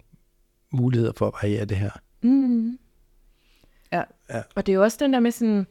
[0.71, 1.91] muligheder for at variere det her.
[2.23, 2.79] Mm.
[3.93, 4.03] Ja.
[4.31, 4.43] ja.
[4.55, 5.67] Og det er jo også den der med sådan,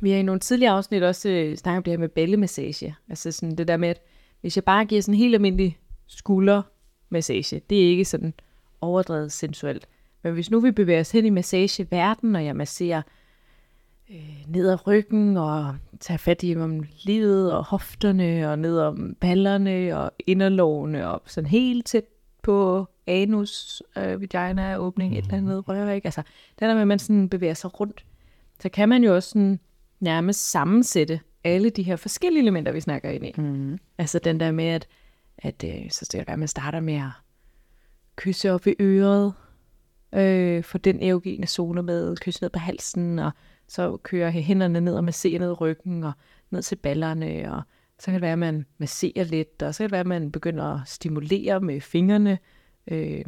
[0.00, 2.96] vi har i nogle tidligere afsnit også øh, snakket om det her med bælemassage.
[3.08, 4.00] Altså sådan det der med, at
[4.40, 8.34] hvis jeg bare giver sådan en helt almindelig skuldermassage, det er ikke sådan
[8.80, 9.86] overdrevet sensuelt.
[10.22, 13.02] Men hvis nu vi bevæger os hen i massageverden, og jeg masserer
[14.10, 19.16] øh, ned ad ryggen og tage fat i om livet og hofterne og ned om
[19.20, 22.04] ballerne og inderlårene og sådan helt tæt
[22.42, 25.18] på anus, øh, vagina, åbning, mm.
[25.18, 26.00] et eller andet røræg.
[26.04, 26.22] Altså,
[26.60, 28.04] den der med, at man sådan bevæger sig rundt,
[28.60, 29.60] så kan man jo også sådan
[30.00, 33.32] nærmest sammensætte alle de her forskellige elementer, vi snakker ind i.
[33.36, 33.78] Mm.
[33.98, 34.88] Altså den der med, at,
[35.38, 37.10] at øh, så skal at man starter med at
[38.16, 39.32] kysse op i øret,
[40.12, 43.30] øh, få den erogene zone med, kysse ned på halsen, og
[43.68, 46.12] så kører hænderne ned og masserer ned ryggen og
[46.50, 47.62] ned til ballerne, og
[47.98, 50.32] så kan det være, at man masserer lidt, og så kan det være, at man
[50.32, 52.38] begynder at stimulere med fingrene
[52.86, 53.24] øh,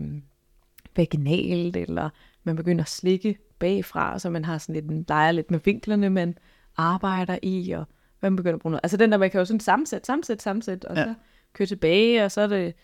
[0.97, 2.11] vaginalt, eller
[2.45, 6.39] man begynder at slikke bagfra, så man har sådan lidt, leger lidt med vinklerne, man
[6.77, 7.85] arbejder i, og
[8.21, 8.81] man begynder at bruge noget.
[8.83, 11.05] Altså den der, man kan jo sådan sammensætte, sammensætte, sammensætte, og ja.
[11.05, 11.15] så
[11.53, 12.75] køre tilbage, og så er det,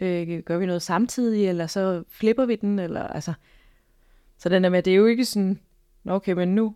[0.00, 3.32] øh, gør vi noget samtidig, eller så flipper vi den, eller altså.
[4.38, 5.60] Så den der med, det er jo ikke sådan,
[6.06, 6.74] okay, men nu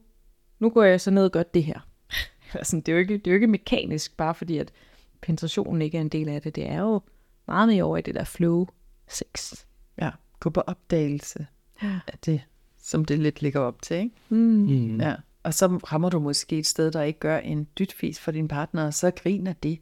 [0.65, 1.81] nu går jeg så ned og gør det her.
[2.55, 4.73] altså, det, er jo ikke, det er jo ikke mekanisk, bare fordi at
[5.21, 6.57] penetrationen ikke er en del af det.
[6.57, 7.01] Det er jo
[7.47, 8.67] meget mere over i det der flow
[9.09, 9.65] sex.
[9.99, 10.11] Ja,
[10.41, 11.47] gå på opdagelse
[11.83, 12.01] ja.
[12.07, 12.41] af det,
[12.79, 14.15] som det lidt ligger op til, ikke?
[14.29, 14.37] Mm.
[14.37, 15.01] Mm.
[15.01, 15.15] Ja.
[15.43, 18.87] Og så rammer du måske et sted, der ikke gør en dytfis for din partner,
[18.87, 19.81] og så griner det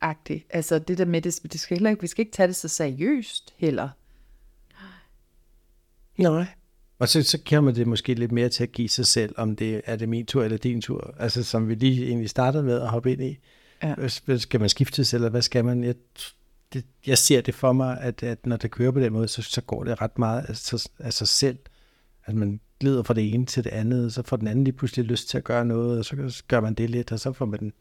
[0.00, 0.46] agtigt.
[0.50, 2.68] Altså det der med, det, det skal heller ikke, vi skal ikke tage det så
[2.68, 3.88] seriøst heller.
[4.72, 6.46] Nej.
[6.98, 9.82] Og så, så kommer det måske lidt mere til at give sig selv, om det
[9.84, 11.14] er det min tur eller din tur.
[11.18, 13.38] Altså som vi lige egentlig startede med at hoppe ind i.
[13.82, 13.94] Ja.
[14.24, 15.84] Hvad, skal man skiftes, eller hvad skal man?
[15.84, 15.94] Jeg,
[16.72, 19.42] det, jeg ser det for mig, at, at når det kører på den måde, så,
[19.42, 21.58] så går det ret meget af, så, af sig selv.
[22.24, 25.04] At man glider fra det ene til det andet, så får den anden lige pludselig
[25.04, 27.60] lyst til at gøre noget, og så gør man det lidt, og så får man
[27.60, 27.72] den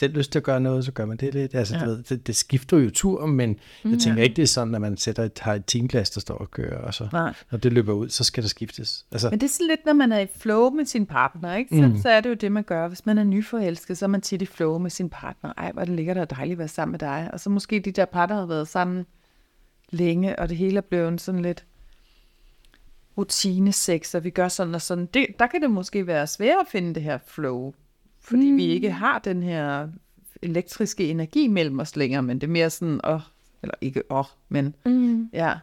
[0.00, 1.54] selv lyst til at gøre noget, så gør man det lidt.
[1.54, 1.84] Altså, ja.
[1.84, 3.48] ved, det, det skifter jo tur, men
[3.84, 4.24] jeg mm, tænker ja.
[4.24, 6.78] ikke, det er sådan, at man sætter et, har et teamglas, der står og kører,
[6.78, 7.34] og så Nej.
[7.50, 9.06] når det løber ud, så skal der skiftes.
[9.12, 11.76] Altså, men det er sådan lidt, når man er i flow med sin partner, ikke?
[11.76, 11.98] Så, mm.
[12.02, 12.88] så er det jo det, man gør.
[12.88, 15.52] Hvis man er nyforelsket, så er man tit i flow med sin partner.
[15.56, 17.30] Ej, hvor det ligger der dejligt at være sammen med dig.
[17.32, 19.06] Og så måske de der par, der har været sammen
[19.90, 21.64] længe, og det hele er blevet sådan lidt
[23.18, 25.06] rutinesex, og vi gør sådan og sådan.
[25.06, 27.72] Det, der kan det måske være svært at finde det her flow
[28.20, 28.56] fordi mm.
[28.56, 29.88] vi ikke har den her
[30.42, 33.20] elektriske energi mellem os længere, men det er mere sådan, åh,
[33.62, 35.30] eller ikke åh, men mm.
[35.32, 35.54] ja.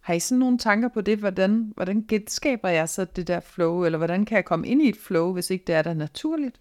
[0.00, 1.18] Har I sådan nogle tanker på det?
[1.18, 4.88] Hvordan, hvordan genskaber jeg så det der flow, eller hvordan kan jeg komme ind i
[4.88, 6.60] et flow, hvis ikke det er der naturligt?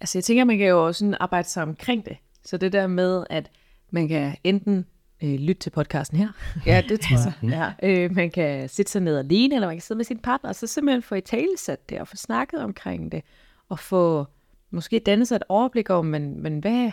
[0.00, 2.16] Altså jeg tænker, man kan jo også arbejde sig omkring det.
[2.44, 3.50] Så det der med, at
[3.90, 4.86] man kan enten
[5.22, 6.28] øh, lytte til podcasten her.
[6.66, 7.74] Ja, det tror jeg.
[7.82, 8.04] ja.
[8.04, 10.56] øh, man kan sætte sig ned alene, eller man kan sidde med sin partner, og
[10.56, 13.22] så simpelthen få i talesat det, og få snakket omkring det
[13.70, 14.26] at få
[14.70, 16.90] måske dannet sig et overblik om, men, men hvad,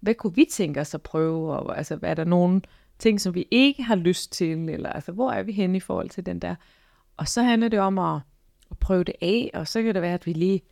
[0.00, 2.60] hvad kunne vi tænke os at prøve, og altså, er der nogle
[2.98, 6.10] ting, som vi ikke har lyst til, eller altså, hvor er vi henne i forhold
[6.10, 6.54] til den der.
[7.16, 8.20] Og så handler det om at,
[8.70, 10.62] at prøve det af, og så kan det være, at vi lige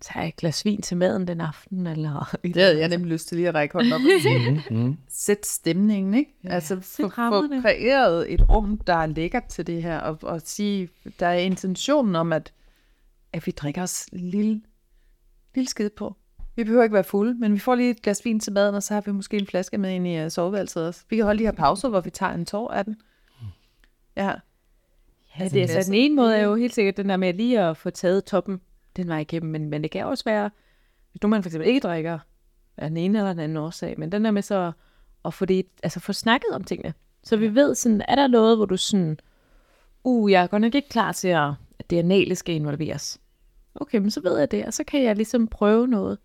[0.00, 2.36] tager et glas vin til maden den aften, eller...
[2.42, 4.64] Det havde jeg nemlig lyst til lige at række hånden op og sige.
[4.70, 4.96] mm-hmm.
[5.08, 6.34] Sæt stemningen, ikke?
[6.44, 10.40] Ja, altså, få, få kreeret et rum, der er lækkert til det her, og, og
[10.44, 10.88] sige,
[11.20, 12.52] der er intentionen om, at
[13.36, 14.60] at vi drikker os lille,
[15.54, 16.16] lille skid på.
[16.56, 18.82] Vi behøver ikke være fulde, men vi får lige et glas vin til maden, og
[18.82, 21.04] så har vi måske en flaske med ind i uh, soveværelset også.
[21.10, 22.96] Vi kan holde de her pauser, hvor vi tager en tår af den.
[24.16, 24.32] Ja.
[25.38, 27.60] Ja, det er, altså, den ene måde er jo helt sikkert den der med lige
[27.60, 28.60] at få taget toppen
[28.96, 30.50] den vej igennem, men, men det kan også være,
[31.12, 32.18] hvis nu man for eksempel ikke drikker
[32.76, 34.72] af den ene eller den anden årsag, men den der med så
[35.24, 36.94] at få, det, altså få snakket om tingene.
[37.22, 39.18] Så vi ved sådan, er der noget, hvor du sådan,
[40.04, 43.18] uh, jeg er godt nok ikke klar til at at det anale skal involveres.
[43.80, 46.18] Okay, men så ved jeg det, og så kan jeg ligesom prøve noget.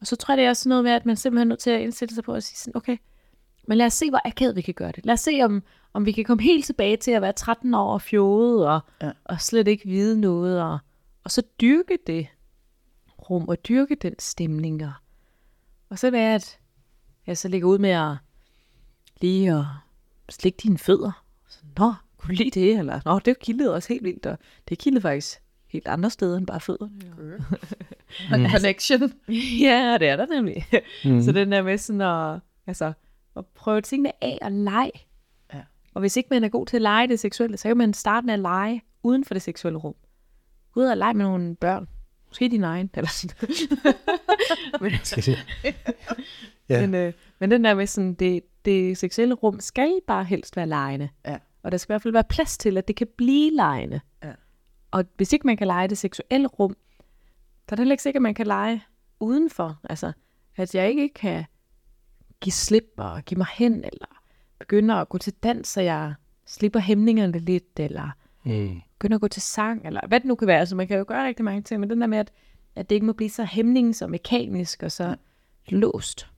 [0.00, 1.70] Og så tror jeg, det er også noget med, at man simpelthen er nødt til
[1.70, 2.96] at indsætte sig på at sige sådan, okay,
[3.68, 5.06] men lad os se, hvor akavet vi kan gøre det.
[5.06, 7.92] Lad os se, om, om vi kan komme helt tilbage til at være 13 år
[7.92, 9.10] og fjode, og, ja.
[9.24, 10.78] og slet ikke vide noget, og,
[11.24, 12.26] og så dyrke det
[13.30, 14.92] rum, og dyrke den stemning, og,
[15.88, 16.58] og så være, at
[17.26, 18.16] jeg så ligger ud med at
[19.20, 19.64] lige at
[20.28, 21.24] slikke dine fødder.
[21.48, 22.78] Så, Nå, kunne du lide det?
[22.78, 24.38] Eller, Nå, det kildede også helt vildt, og
[24.68, 25.40] det kildede faktisk
[25.70, 26.92] helt andre steder end bare fødderne.
[27.18, 28.46] Mm.
[28.50, 29.00] Connection.
[29.66, 30.66] ja, det er der nemlig.
[31.04, 31.22] Mm.
[31.22, 32.92] Så den der med sådan at, altså,
[33.36, 34.90] at prøve tingene af og lege.
[35.54, 35.60] Ja.
[35.94, 38.26] Og hvis ikke man er god til at lege det seksuelle, så kan man starte
[38.26, 39.94] med at lege uden for det seksuelle rum.
[40.76, 41.88] Ud og lege med nogle børn.
[42.28, 42.90] Måske din egen.
[42.94, 43.36] Eller sådan.
[44.80, 44.92] men,
[46.68, 46.80] Ja.
[46.80, 50.66] men, øh, men den der med sådan, det, det seksuelle rum skal bare helst være
[50.66, 51.08] legende.
[51.26, 51.36] Ja.
[51.62, 54.00] Og der skal i hvert fald være plads til, at det kan blive legende.
[54.24, 54.32] Ja.
[54.90, 56.76] Og hvis ikke man kan lege det seksuelle rum,
[57.68, 58.82] så er det heller ikke sikkert, at man kan lege
[59.20, 59.80] udenfor.
[59.90, 60.12] Altså,
[60.56, 61.44] at jeg ikke kan
[62.40, 64.22] give slip og give mig hen, eller
[64.58, 66.14] begynde at gå til dans, så jeg
[66.46, 68.10] slipper hæmningerne lidt, eller
[68.44, 68.80] Mm.
[68.98, 70.58] begynde at gå til sang, eller hvad det nu kan være.
[70.60, 72.32] Altså, man kan jo gøre rigtig mange ting, men den der med, at,
[72.76, 75.16] at det ikke må blive så hæmnings og mekanisk og så
[75.68, 76.30] låst.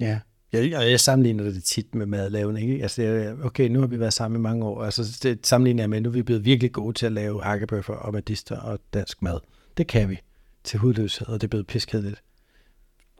[0.00, 0.20] Ja,
[0.52, 2.70] jeg, jeg sammenligner det tit med madlavning.
[2.70, 2.82] Ikke?
[2.82, 4.84] Altså, okay, nu har vi været sammen i mange år.
[4.84, 7.94] Altså, det sammenligner jeg med, nu er vi blevet virkelig gode til at lave hakkebøffer
[7.94, 9.38] og medister og dansk mad.
[9.76, 10.18] Det kan vi
[10.64, 12.22] til hudløshed, og det er blevet piskedeligt.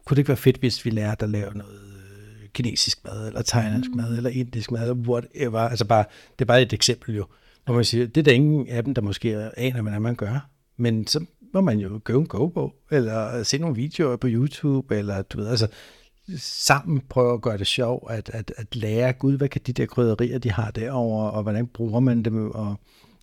[0.05, 3.41] Kunne det ikke være fedt, hvis vi lærte at lave noget øh, kinesisk mad, eller
[3.41, 5.59] thailandsk mad, eller indisk mad, eller whatever.
[5.59, 6.05] Altså bare,
[6.39, 7.25] det er bare et eksempel jo,
[7.65, 10.49] hvor man siger, det er der ingen af dem, der måske aner, hvordan man gør.
[10.77, 15.21] Men så må man jo købe en kogebog, eller se nogle videoer på YouTube, eller
[15.21, 15.67] du ved, altså
[16.37, 19.85] sammen prøve at gøre det sjovt, at, at, at lære, gud, hvad kan de der
[19.85, 22.75] krydderier, de har derovre, og hvordan bruger man dem, og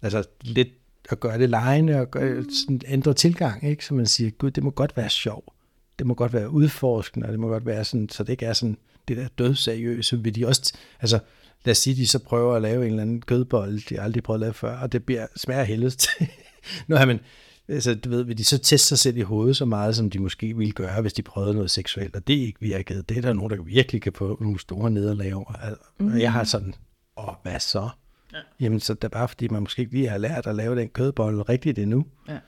[0.02, 0.68] altså lidt
[1.10, 3.84] at gøre det lejende, og gøre, sådan ændre tilgang, ikke?
[3.84, 5.54] så man siger, gud, det må godt være sjov,
[5.98, 8.52] det må godt være udforskende, og det må godt være sådan, så det ikke er
[8.52, 8.78] sådan
[9.08, 11.18] det der dødseriøse, vil de også, altså
[11.64, 14.36] lad os sige, de så prøver at lave en eller anden kødbold, de aldrig prøvet
[14.36, 16.28] at lave før, og det bliver smager helvede til.
[16.88, 17.20] nu har man,
[17.68, 20.18] altså, du ved, vil de så teste sig selv i hovedet så meget, som de
[20.18, 23.02] måske ville gøre, hvis de prøvede noget seksuelt, og det ikke virkede.
[23.02, 25.52] Det er der nogen, der virkelig kan få nogle store nederlag over.
[25.98, 26.74] Og jeg har sådan,
[27.16, 27.88] åh, hvad så?
[28.32, 28.38] Ja.
[28.60, 30.88] Jamen, så det er bare fordi, man måske ikke lige har lært at lave den
[30.88, 32.06] kødbolle rigtigt endnu.
[32.28, 32.38] Ja.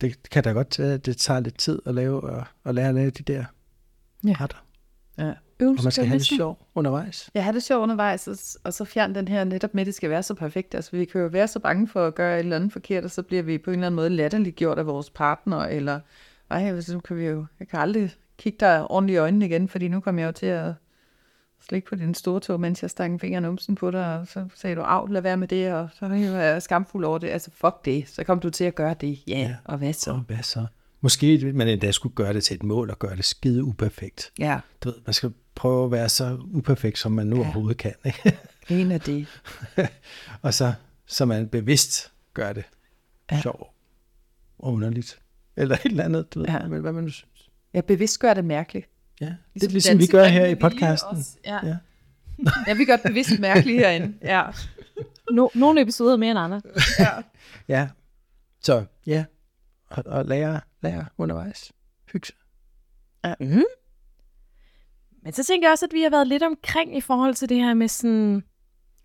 [0.00, 2.94] Det kan da godt tage, det tager lidt tid at lave, og, og lære at
[2.94, 3.44] lave de der
[4.26, 4.34] Ja.
[4.40, 4.64] retter.
[5.18, 5.32] Ja.
[5.60, 7.30] Og man skal have det sjov undervejs.
[7.34, 9.94] Jeg har det sjovt undervejs, og, og så fjern den her netop med, at det
[9.94, 10.74] skal være så perfekt.
[10.74, 13.10] Altså, vi kan jo være så bange for at gøre et eller andet forkert, og
[13.10, 16.00] så bliver vi på en eller anden måde latterligt gjort af vores partner, eller
[16.50, 19.88] ej, så kan vi jo, jeg kan aldrig kigge dig ordentligt i øjnene igen, fordi
[19.88, 20.72] nu kommer jeg jo til at
[21.68, 24.26] slikke på din store tog, mens jeg stak en finger i numsen på dig, og
[24.26, 27.28] så sagde du, af, lad være med det, og så var jeg skamfuld over det.
[27.28, 28.08] Altså, fuck det.
[28.08, 29.18] Så kom du til at gøre det.
[29.28, 29.56] Ja, ja.
[29.64, 30.00] og hvad så?
[30.00, 30.66] Så hvad så?
[31.00, 34.32] Måske man endda skulle gøre det til et mål og gøre det skide uperfekt.
[34.38, 37.42] Ja, Du ved, man skal prøve at være så uperfekt, som man nu ja.
[37.42, 37.94] overhovedet kan.
[38.04, 38.38] Ikke?
[38.68, 39.26] en af det.
[40.42, 40.72] og så,
[41.06, 42.64] så man bevidst gør det
[43.30, 43.36] ja.
[43.36, 43.42] Ja.
[43.42, 43.60] sjovt
[44.58, 45.18] og underligt.
[45.56, 46.52] Eller et eller andet, du ved, Ja.
[46.62, 46.66] ja.
[46.80, 47.48] hvad man nu synes.
[47.74, 48.86] Jeg bevidst gør det mærkeligt.
[49.20, 51.24] Ja, det er ligesom vi gør her i podcasten.
[51.44, 51.58] Ja.
[51.66, 51.76] Ja.
[52.66, 54.14] ja, vi gør det bevidst mærkeligt herinde.
[54.22, 54.42] Ja.
[55.30, 56.62] No, nogle episoder mere end andre.
[56.98, 57.10] ja.
[57.68, 57.88] Ja,
[58.60, 59.24] så ja,
[59.90, 61.72] og, og lære, lære undervejs.
[62.12, 62.36] Hygge sig.
[63.40, 63.64] Mm-hmm.
[65.22, 67.56] Men så tænker jeg også, at vi har været lidt omkring i forhold til det
[67.56, 68.44] her med sådan,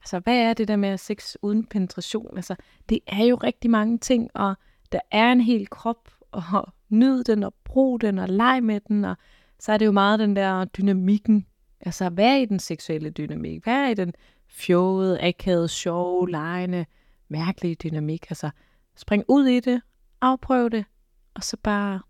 [0.01, 2.36] altså hvad er det der med sex uden penetration?
[2.36, 2.55] Altså,
[2.89, 4.55] det er jo rigtig mange ting, og
[4.91, 9.05] der er en hel krop, og nyd den, og brug den, og leg med den,
[9.05, 9.15] og
[9.59, 11.47] så er det jo meget den der dynamikken.
[11.79, 13.63] Altså, hvad er i den seksuelle dynamik?
[13.63, 14.13] Hvad er i den
[14.47, 16.86] fjode, akavede, sjove, legende,
[17.27, 18.32] mærkelige dynamik?
[18.32, 18.49] Altså,
[18.95, 19.82] spring ud i det,
[20.21, 20.86] afprøv det,
[21.34, 22.01] og så bare,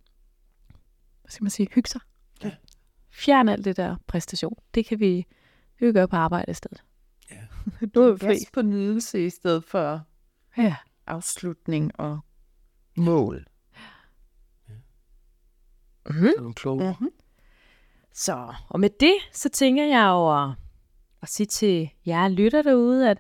[1.22, 2.02] hvad skal man sige, hygge sig.
[3.14, 4.56] Fjern alt det der præstation.
[4.74, 5.26] Det kan vi
[5.82, 6.84] jo gøre på arbejde i stedet.
[7.32, 7.42] Ja.
[7.96, 8.28] nu er vi fri.
[8.28, 10.02] Gas på nydelse i stedet for
[10.58, 10.76] Ja.
[11.08, 12.20] afslutning og
[12.98, 13.46] mål.
[16.10, 16.28] Mm-hmm.
[16.36, 16.82] Så er du klog.
[16.82, 16.94] Ja.
[18.14, 20.50] Så, og med det, så tænker jeg jo at,
[21.22, 23.18] at sige til jer lytter derude, at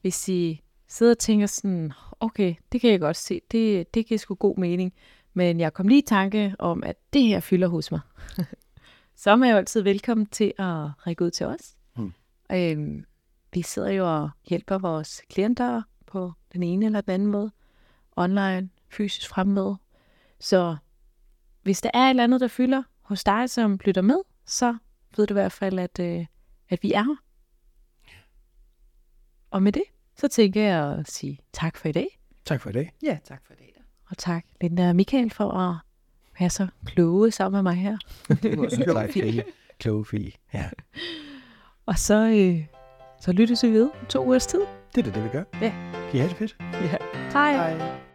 [0.00, 4.18] hvis I sidder og tænker sådan, okay, det kan jeg godt se, det, det giver
[4.18, 4.92] sgu god mening,
[5.36, 8.00] men jeg kom lige i tanke om, at det her fylder hos mig.
[9.20, 11.76] så er man jo altid velkommen til at række ud til os.
[11.96, 12.12] Mm.
[12.52, 13.04] Øhm,
[13.52, 17.50] vi sidder jo og hjælper vores klienter på den ene eller den anden måde.
[18.16, 19.76] Online, fysisk fremmøde.
[20.40, 20.76] Så
[21.62, 24.76] hvis der er et eller andet, der fylder hos dig, som lytter med, så
[25.16, 26.26] ved du i hvert fald, at, øh,
[26.68, 27.16] at vi er her.
[29.50, 29.84] Og med det,
[30.16, 32.20] så tænker jeg at sige tak for i dag.
[32.44, 32.92] Tak for i dag.
[33.02, 33.75] Ja, tak for det.
[34.10, 35.76] Og tak Linda og Michael for at
[36.40, 37.96] være så kloge sammen med mig her.
[38.42, 39.44] Det var så Tak, Fie.
[39.78, 40.32] Kloge Fie.
[40.54, 40.64] Ja.
[41.86, 42.64] Og så, øh,
[43.20, 44.60] Så lyttes vi ved om to ugers tid.
[44.94, 45.44] Det er da det, vi gør.
[45.62, 45.72] Ja.
[45.92, 46.56] Kan I have det fedt?
[46.60, 46.96] Ja.
[47.32, 47.52] Hej.
[47.52, 48.05] Hej.